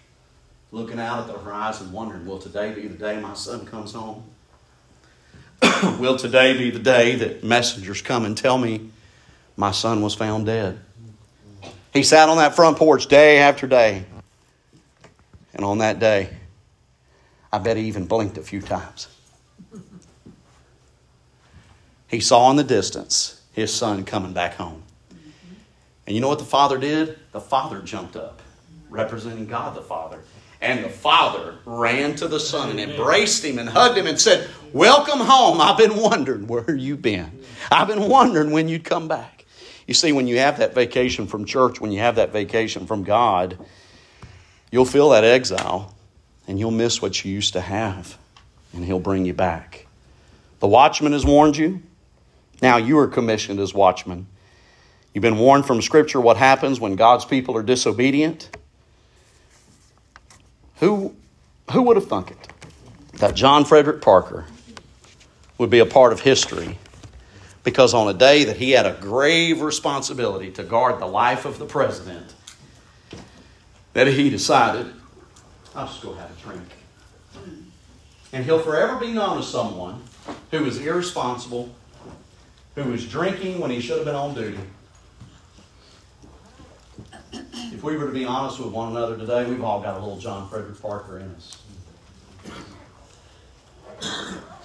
looking 0.71 1.01
out 1.01 1.21
at 1.21 1.27
the 1.27 1.39
horizon, 1.39 1.93
wondering, 1.93 2.27
will 2.27 2.39
today 2.39 2.73
be 2.73 2.87
the 2.87 2.97
day 2.97 3.21
my 3.21 3.35
son 3.35 3.67
comes 3.67 3.93
home? 3.93 4.25
will 5.99 6.17
today 6.17 6.57
be 6.57 6.71
the 6.71 6.79
day 6.79 7.17
that 7.17 7.43
messengers 7.43 8.01
come 8.01 8.25
and 8.25 8.37
tell 8.37 8.59
me 8.59 8.91
my 9.57 9.71
son 9.71 10.03
was 10.03 10.15
found 10.15 10.47
dead? 10.47 10.79
He 11.93 12.03
sat 12.03 12.29
on 12.29 12.37
that 12.37 12.55
front 12.55 12.77
porch 12.77 13.07
day 13.07 13.39
after 13.39 13.67
day. 13.67 14.05
And 15.55 15.65
on 15.65 15.79
that 15.79 15.99
day, 15.99 16.31
I 17.53 17.59
bet 17.59 17.77
he 17.77 17.85
even 17.85 18.07
blinked 18.07 18.39
a 18.39 18.43
few 18.43 18.61
times. 18.61 19.09
He 22.07 22.21
saw 22.21 22.51
in 22.51 22.57
the 22.57 22.65
distance 22.65 23.43
his 23.53 23.75
son 23.75 24.05
coming 24.05 24.33
back 24.33 24.55
home. 24.55 24.83
And 26.09 26.15
you 26.15 26.23
know 26.23 26.29
what 26.29 26.39
the 26.39 26.47
father 26.47 26.79
did? 26.79 27.19
The 27.33 27.41
father 27.41 27.83
jumped 27.83 28.17
up, 28.17 28.41
representing 28.89 29.47
God 29.47 29.77
the 29.77 29.83
Father. 29.83 30.21
And 30.63 30.83
the 30.83 30.89
father 30.89 31.57
ran 31.67 32.17
to 32.17 32.27
the 32.27 32.41
son 32.41 32.71
and 32.71 32.81
embraced 32.81 33.45
him 33.45 33.59
and 33.59 33.69
hugged 33.69 33.99
him 33.99 34.07
and 34.07 34.19
said, 34.19 34.49
Welcome 34.73 35.21
home. 35.21 35.61
I've 35.61 35.77
been 35.77 35.97
wondering 35.97 36.47
where 36.47 36.75
you've 36.75 37.03
been. 37.03 37.45
I've 37.71 37.89
been 37.89 38.09
wondering 38.09 38.53
when 38.53 38.71
you'd 38.71 38.85
come 38.85 39.07
back. 39.07 39.45
You 39.87 39.93
see, 39.93 40.13
when 40.13 40.27
you 40.27 40.39
have 40.39 40.57
that 40.61 40.75
vacation 40.75 41.27
from 41.27 41.45
church, 41.45 41.79
when 41.79 41.93
you 41.93 41.99
have 41.99 42.15
that 42.15 42.33
vacation 42.33 42.87
from 42.87 43.05
God, 43.05 43.59
you'll 44.73 44.87
feel 44.87 45.11
that 45.11 45.25
exile 45.25 45.95
and 46.47 46.59
you'll 46.59 46.71
miss 46.71 47.03
what 47.03 47.23
you 47.23 47.31
used 47.31 47.53
to 47.53 47.61
have, 47.61 48.17
and 48.73 48.83
He'll 48.83 48.99
bring 48.99 49.27
you 49.27 49.35
back. 49.35 49.87
The 50.61 50.69
watchman 50.69 51.13
has 51.13 51.27
warned 51.27 51.59
you. 51.59 51.83
Now 52.63 52.79
you 52.79 52.99
are 52.99 53.09
commissioned 53.09 53.61
as 53.61 53.75
watchmen. 53.75 54.27
You've 55.13 55.23
been 55.23 55.39
warned 55.39 55.67
from 55.67 55.83
Scripture 55.83 56.21
what 56.21 56.37
happens 56.37 56.81
when 56.81 56.95
God's 56.95 57.25
people 57.25 57.57
are 57.57 57.63
disobedient. 57.63 58.51
Who, 60.77 61.17
who 61.73 61.83
would 61.83 61.97
have 61.97 62.07
thunk 62.07 62.31
it? 62.31 62.49
That 63.19 63.35
John 63.35 63.65
Frederick 63.65 64.01
Parker 64.01 64.47
would 65.57 65.71
be 65.71 65.81
a 65.81 65.87
part 65.87 66.13
of 66.13 66.21
history 66.21 66.79
because 67.65 67.93
on 67.93 68.09
a 68.09 68.15
day 68.15 68.45
that 68.45 68.57
he 68.57 68.71
had 68.71 68.87
a 68.87 68.97
grave 69.01 69.61
responsibility 69.61 70.51
to 70.53 70.63
guard 70.63 71.01
the 71.01 71.07
life 71.07 71.45
of 71.45 71.59
the 71.59 71.67
president, 71.67 72.35
that 73.93 74.07
he 74.07 74.31
decided, 74.31 74.93
I'll 75.75 75.87
just 75.87 76.03
go 76.03 76.15
have 76.15 76.31
a 76.31 76.43
drink. 76.43 76.63
And 78.33 78.45
he'll 78.45 78.61
forever 78.61 78.97
be 78.97 79.13
known 79.13 79.39
as 79.39 79.49
someone 79.49 80.03
who 80.51 80.65
was 80.65 80.79
irresponsible, 80.79 81.75
who 82.75 82.85
was 82.85 83.07
drinking 83.07 83.59
when 83.59 83.71
he 83.71 83.81
should 83.81 83.97
have 83.97 84.07
been 84.07 84.15
on 84.15 84.35
duty. 84.35 84.59
If 87.79 87.85
we 87.85 87.97
were 87.97 88.07
to 88.07 88.13
be 88.13 88.25
honest 88.25 88.59
with 88.59 88.73
one 88.73 88.91
another 88.91 89.17
today, 89.17 89.49
we've 89.49 89.63
all 89.63 89.81
got 89.81 89.99
a 89.99 90.01
little 90.01 90.19
John 90.19 90.49
Frederick 90.49 90.83
Parker 90.83 91.21
in 91.21 91.31
us. 91.37 91.63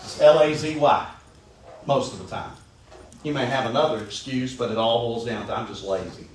It's 0.04 0.19
L 0.19 0.39
A 0.39 0.52
Z 0.56 0.76
Y 0.78 1.08
most 1.86 2.13
of 2.13 2.23
the 2.23 2.36
time. 2.36 2.54
You 3.21 3.32
may 3.32 3.45
have 3.45 3.69
another 3.69 4.04
excuse, 4.04 4.56
but 4.56 4.71
it 4.71 4.80
all 4.80 5.08
boils 5.08 5.28
down 5.28 5.45
to 5.45 5.56
I'm 5.56 5.67
just 5.67 5.84
lazy. 5.84 6.28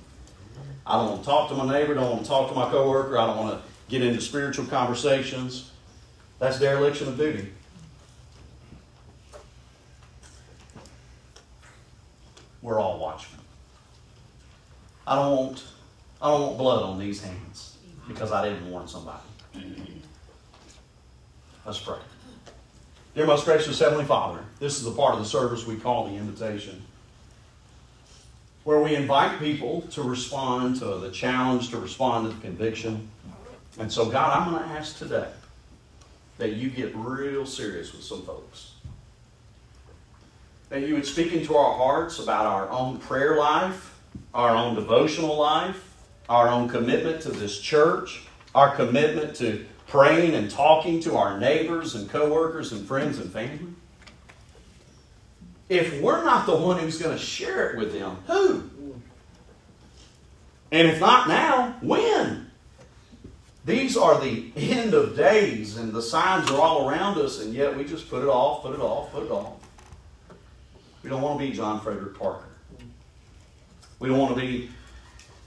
I 0.87 0.93
don't 0.93 1.09
want 1.09 1.23
to 1.23 1.25
talk 1.25 1.49
to 1.49 1.55
my 1.55 1.69
neighbor, 1.69 1.95
don't 1.95 2.11
want 2.11 2.23
to 2.23 2.29
talk 2.29 2.47
to 2.47 2.55
my 2.55 2.69
coworker, 2.69 3.17
I 3.17 3.27
don't 3.27 3.35
want 3.35 3.61
to 3.61 3.69
get 3.89 4.01
into 4.01 4.21
spiritual 4.21 4.65
conversations. 4.67 5.71
That's 6.39 6.61
dereliction 6.61 7.09
of 7.09 7.17
duty. 7.17 7.51
We're 12.61 12.79
all 12.79 12.99
watchmen. 12.99 13.41
I 15.05 15.15
don't 15.15 15.35
want 15.35 15.63
I 16.21 16.31
don't 16.31 16.41
want 16.41 16.57
blood 16.57 16.83
on 16.83 16.99
these 16.99 17.21
hands 17.21 17.77
because 18.07 18.31
I 18.31 18.47
didn't 18.47 18.69
warn 18.69 18.87
somebody. 18.87 19.21
Let's 21.65 21.79
pray. 21.79 21.97
Dear 23.15 23.25
most 23.25 23.45
gracious 23.45 23.79
Heavenly 23.79 24.05
Father, 24.05 24.43
this 24.59 24.79
is 24.79 24.85
a 24.85 24.91
part 24.91 25.13
of 25.13 25.19
the 25.19 25.25
service 25.25 25.65
we 25.65 25.77
call 25.77 26.07
the 26.07 26.15
invitation, 26.15 26.81
where 28.63 28.81
we 28.81 28.95
invite 28.95 29.39
people 29.39 29.81
to 29.91 30.03
respond 30.03 30.77
to 30.77 30.85
the 30.85 31.09
challenge, 31.11 31.69
to 31.69 31.79
respond 31.79 32.29
to 32.29 32.35
the 32.35 32.41
conviction. 32.41 33.09
And 33.79 33.91
so, 33.91 34.09
God, 34.09 34.37
I'm 34.37 34.51
going 34.51 34.63
to 34.63 34.69
ask 34.69 34.97
today 34.97 35.29
that 36.37 36.53
you 36.53 36.69
get 36.69 36.95
real 36.95 37.45
serious 37.45 37.93
with 37.93 38.03
some 38.03 38.23
folks. 38.23 38.73
That 40.69 40.81
you 40.87 40.95
would 40.95 41.05
speak 41.05 41.33
into 41.33 41.55
our 41.55 41.77
hearts 41.77 42.19
about 42.19 42.45
our 42.45 42.69
own 42.69 42.99
prayer 42.99 43.37
life, 43.37 43.97
our 44.33 44.55
own 44.55 44.75
devotional 44.75 45.37
life, 45.37 45.88
our 46.29 46.47
own 46.47 46.69
commitment 46.69 47.21
to 47.23 47.29
this 47.29 47.59
church, 47.59 48.21
our 48.55 48.75
commitment 48.75 49.35
to 49.37 49.65
praying 49.87 50.35
and 50.35 50.49
talking 50.49 50.99
to 51.01 51.17
our 51.17 51.39
neighbors 51.39 51.95
and 51.95 52.09
coworkers 52.09 52.71
and 52.71 52.87
friends 52.87 53.17
and 53.17 53.31
family? 53.31 53.73
If 55.67 56.01
we're 56.01 56.23
not 56.23 56.45
the 56.45 56.55
one 56.55 56.79
who's 56.79 57.01
going 57.01 57.17
to 57.17 57.23
share 57.23 57.71
it 57.71 57.77
with 57.77 57.93
them, 57.93 58.17
who? 58.27 58.69
And 60.71 60.87
if 60.87 60.99
not 60.99 61.27
now, 61.27 61.75
when? 61.81 62.49
These 63.65 63.97
are 63.97 64.19
the 64.19 64.51
end 64.55 64.93
of 64.93 65.15
days, 65.15 65.77
and 65.77 65.91
the 65.91 66.01
signs 66.01 66.49
are 66.49 66.59
all 66.59 66.89
around 66.89 67.19
us, 67.19 67.41
and 67.41 67.53
yet 67.53 67.75
we 67.75 67.83
just 67.83 68.09
put 68.09 68.23
it 68.23 68.27
off, 68.27 68.63
put 68.63 68.73
it 68.73 68.81
off, 68.81 69.11
put 69.11 69.23
it 69.23 69.31
off. 69.31 69.53
We 71.03 71.09
don't 71.09 71.21
want 71.21 71.39
to 71.39 71.45
be 71.45 71.51
John 71.53 71.79
Frederick 71.81 72.17
Parker. 72.17 72.45
We 73.99 74.09
don't 74.09 74.17
want 74.17 74.35
to 74.35 74.41
be 74.41 74.69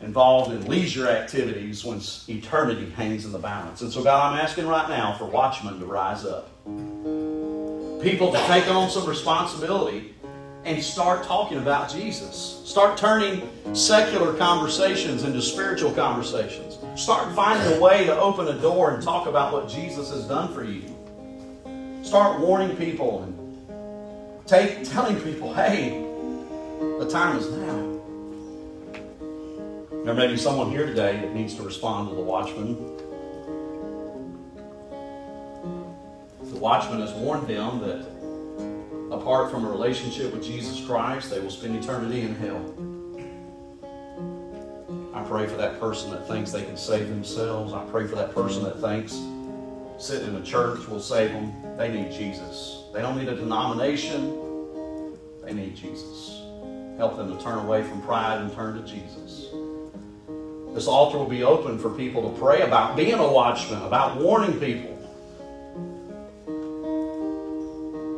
involved 0.03 0.53
in 0.53 0.67
leisure 0.67 1.09
activities 1.09 1.85
when 1.85 2.01
eternity 2.29 2.91
hangs 2.91 3.25
in 3.25 3.33
the 3.33 3.39
balance. 3.39 3.83
And 3.83 3.93
so, 3.93 4.03
God, 4.03 4.33
I'm 4.33 4.39
asking 4.39 4.67
right 4.67 4.89
now 4.89 5.17
for 5.17 5.25
watchmen 5.25 5.79
to 5.79 5.87
rise 5.87 6.25
up. 6.25 6.49
People 8.03 8.33
to 8.33 8.39
take 8.47 8.67
on 8.69 8.91
some 8.91 9.07
responsibility 9.07 10.15
and 10.65 10.83
start 10.83 11.25
talking 11.25 11.59
about 11.59 11.91
Jesus. 11.91 12.63
Start 12.65 12.97
turning 12.97 13.49
secular 13.75 14.35
conversations 14.35 15.25
into 15.25 15.41
spiritual 15.41 15.93
conversations. 15.93 16.79
Start 17.01 17.35
finding 17.35 17.79
a 17.79 17.81
way 17.81 18.05
to 18.07 18.19
open 18.19 18.49
a 18.49 18.61
door 18.61 18.95
and 18.95 19.03
talk 19.03 19.27
about 19.27 19.53
what 19.53 19.69
Jesus 19.69 20.11
has 20.11 20.25
done 20.25 20.53
for 20.53 20.65
you. 20.65 20.85
Start 22.05 22.41
warning 22.41 22.77
people 22.77 23.23
and 23.23 24.47
take, 24.47 24.85
telling 24.85 25.21
people, 25.21 25.55
hey, 25.55 25.91
the 26.99 27.09
time 27.09 27.39
is 27.39 27.49
now. 27.51 27.82
There 30.05 30.15
may 30.15 30.27
be 30.27 30.37
someone 30.37 30.69
here 30.73 30.85
today 30.85 31.21
that 31.21 31.33
needs 31.33 31.55
to 31.55 31.63
respond 31.63 32.09
to 32.09 32.17
the 32.17 32.21
watchman. 32.21 32.75
The 36.43 36.59
watchman 36.59 37.01
has 37.01 37.13
warned 37.13 37.47
them 37.47 37.79
that 37.79 38.05
apart 39.15 39.53
from 39.53 39.65
a 39.65 39.71
relationship 39.71 40.33
with 40.33 40.43
Jesus 40.43 40.85
Christ, 40.85 41.31
they 41.31 41.39
will 41.39 41.51
spend 41.51 41.77
eternity 41.77 42.23
in 42.23 42.35
hell. 42.35 42.75
I 45.15 45.23
pray 45.23 45.47
for 45.47 45.57
that 45.59 45.79
person 45.79 46.11
that 46.11 46.27
thinks 46.27 46.51
they 46.51 46.65
can 46.65 46.77
save 46.77 47.09
themselves. 47.09 47.73
I 47.73 47.85
pray 47.85 48.09
for 48.09 48.17
that 48.17 48.35
person 48.35 48.65
that 48.65 48.81
thinks 48.81 49.13
sitting 49.99 50.31
in 50.31 50.35
a 50.35 50.45
church 50.45 50.89
will 50.89 50.99
save 50.99 51.31
them. 51.31 51.55
They 51.77 51.93
need 51.93 52.11
Jesus. 52.11 52.87
They 52.93 53.03
don't 53.03 53.17
need 53.17 53.29
a 53.29 53.37
denomination. 53.37 55.17
They 55.45 55.55
need 55.55 55.77
Jesus. 55.77 56.43
Help 56.97 57.17
them 57.17 57.37
to 57.37 57.41
turn 57.41 57.61
away 57.61 57.85
from 57.85 58.03
pride 58.03 58.41
and 58.41 58.53
turn 58.53 58.75
to 58.75 58.83
Jesus. 58.83 59.47
This 60.75 60.87
altar 60.87 61.19
will 61.19 61.27
be 61.27 61.43
open 61.43 61.79
for 61.79 61.91
people 61.91 62.31
to 62.31 62.39
pray 62.39 62.63
about 62.63 62.97
being 62.97 63.15
a 63.15 63.31
watchman, 63.31 63.83
about 63.83 64.19
warning 64.19 64.59
people. 64.59 64.99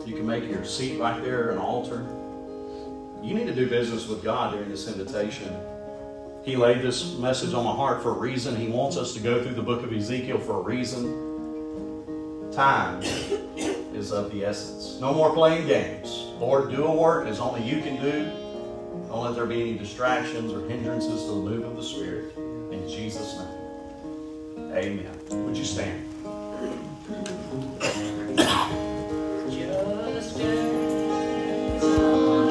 You 0.07 0.15
can 0.15 0.27
make 0.27 0.49
your 0.49 0.65
seat 0.65 1.01
right 1.01 1.21
there 1.23 1.51
an 1.51 1.59
altar. 1.59 2.07
You 3.23 3.35
need 3.35 3.47
to 3.47 3.55
do 3.55 3.69
business 3.69 4.07
with 4.07 4.23
God 4.23 4.53
during 4.53 4.69
this 4.69 4.87
invitation. 4.87 5.53
He 6.45 6.57
laid 6.57 6.83
this 6.83 7.17
message 7.17 7.55
on 7.55 7.65
my 7.65 7.75
heart 7.75 8.03
for 8.03 8.11
a 8.11 8.19
reason. 8.19 8.55
He 8.55 8.69
wants 8.69 8.97
us 8.97 9.15
to 9.15 9.21
go 9.21 9.43
through 9.43 9.55
the 9.55 9.63
book 9.63 9.83
of 9.83 9.93
Ezekiel 9.93 10.39
for 10.39 10.59
a 10.59 10.63
reason. 10.63 12.53
Time 12.53 13.03
is 13.95 14.13
of 14.13 14.31
the 14.31 14.45
essence. 14.45 15.01
No 15.01 15.13
more 15.13 15.33
playing 15.33 15.67
games. 15.67 16.29
Lord, 16.39 16.71
do 16.71 16.85
a 16.85 16.95
work 16.95 17.27
as 17.27 17.41
only 17.41 17.63
you 17.63 17.81
can 17.83 18.01
do. 18.01 18.31
Don't 19.09 19.25
let 19.25 19.35
there 19.35 19.47
be 19.47 19.61
any 19.61 19.79
distractions 19.79 20.53
or 20.53 20.69
hindrances 20.69 21.23
to 21.23 21.29
the 21.29 21.35
move 21.35 21.65
of 21.65 21.77
the 21.77 21.83
Spirit. 21.83 22.33
In 22.85 22.91
Jesus' 22.91 23.39
name. 23.39 24.73
Amen. 24.75 25.19
Would 25.47 25.57
you 25.57 25.65
stand? 25.65 26.05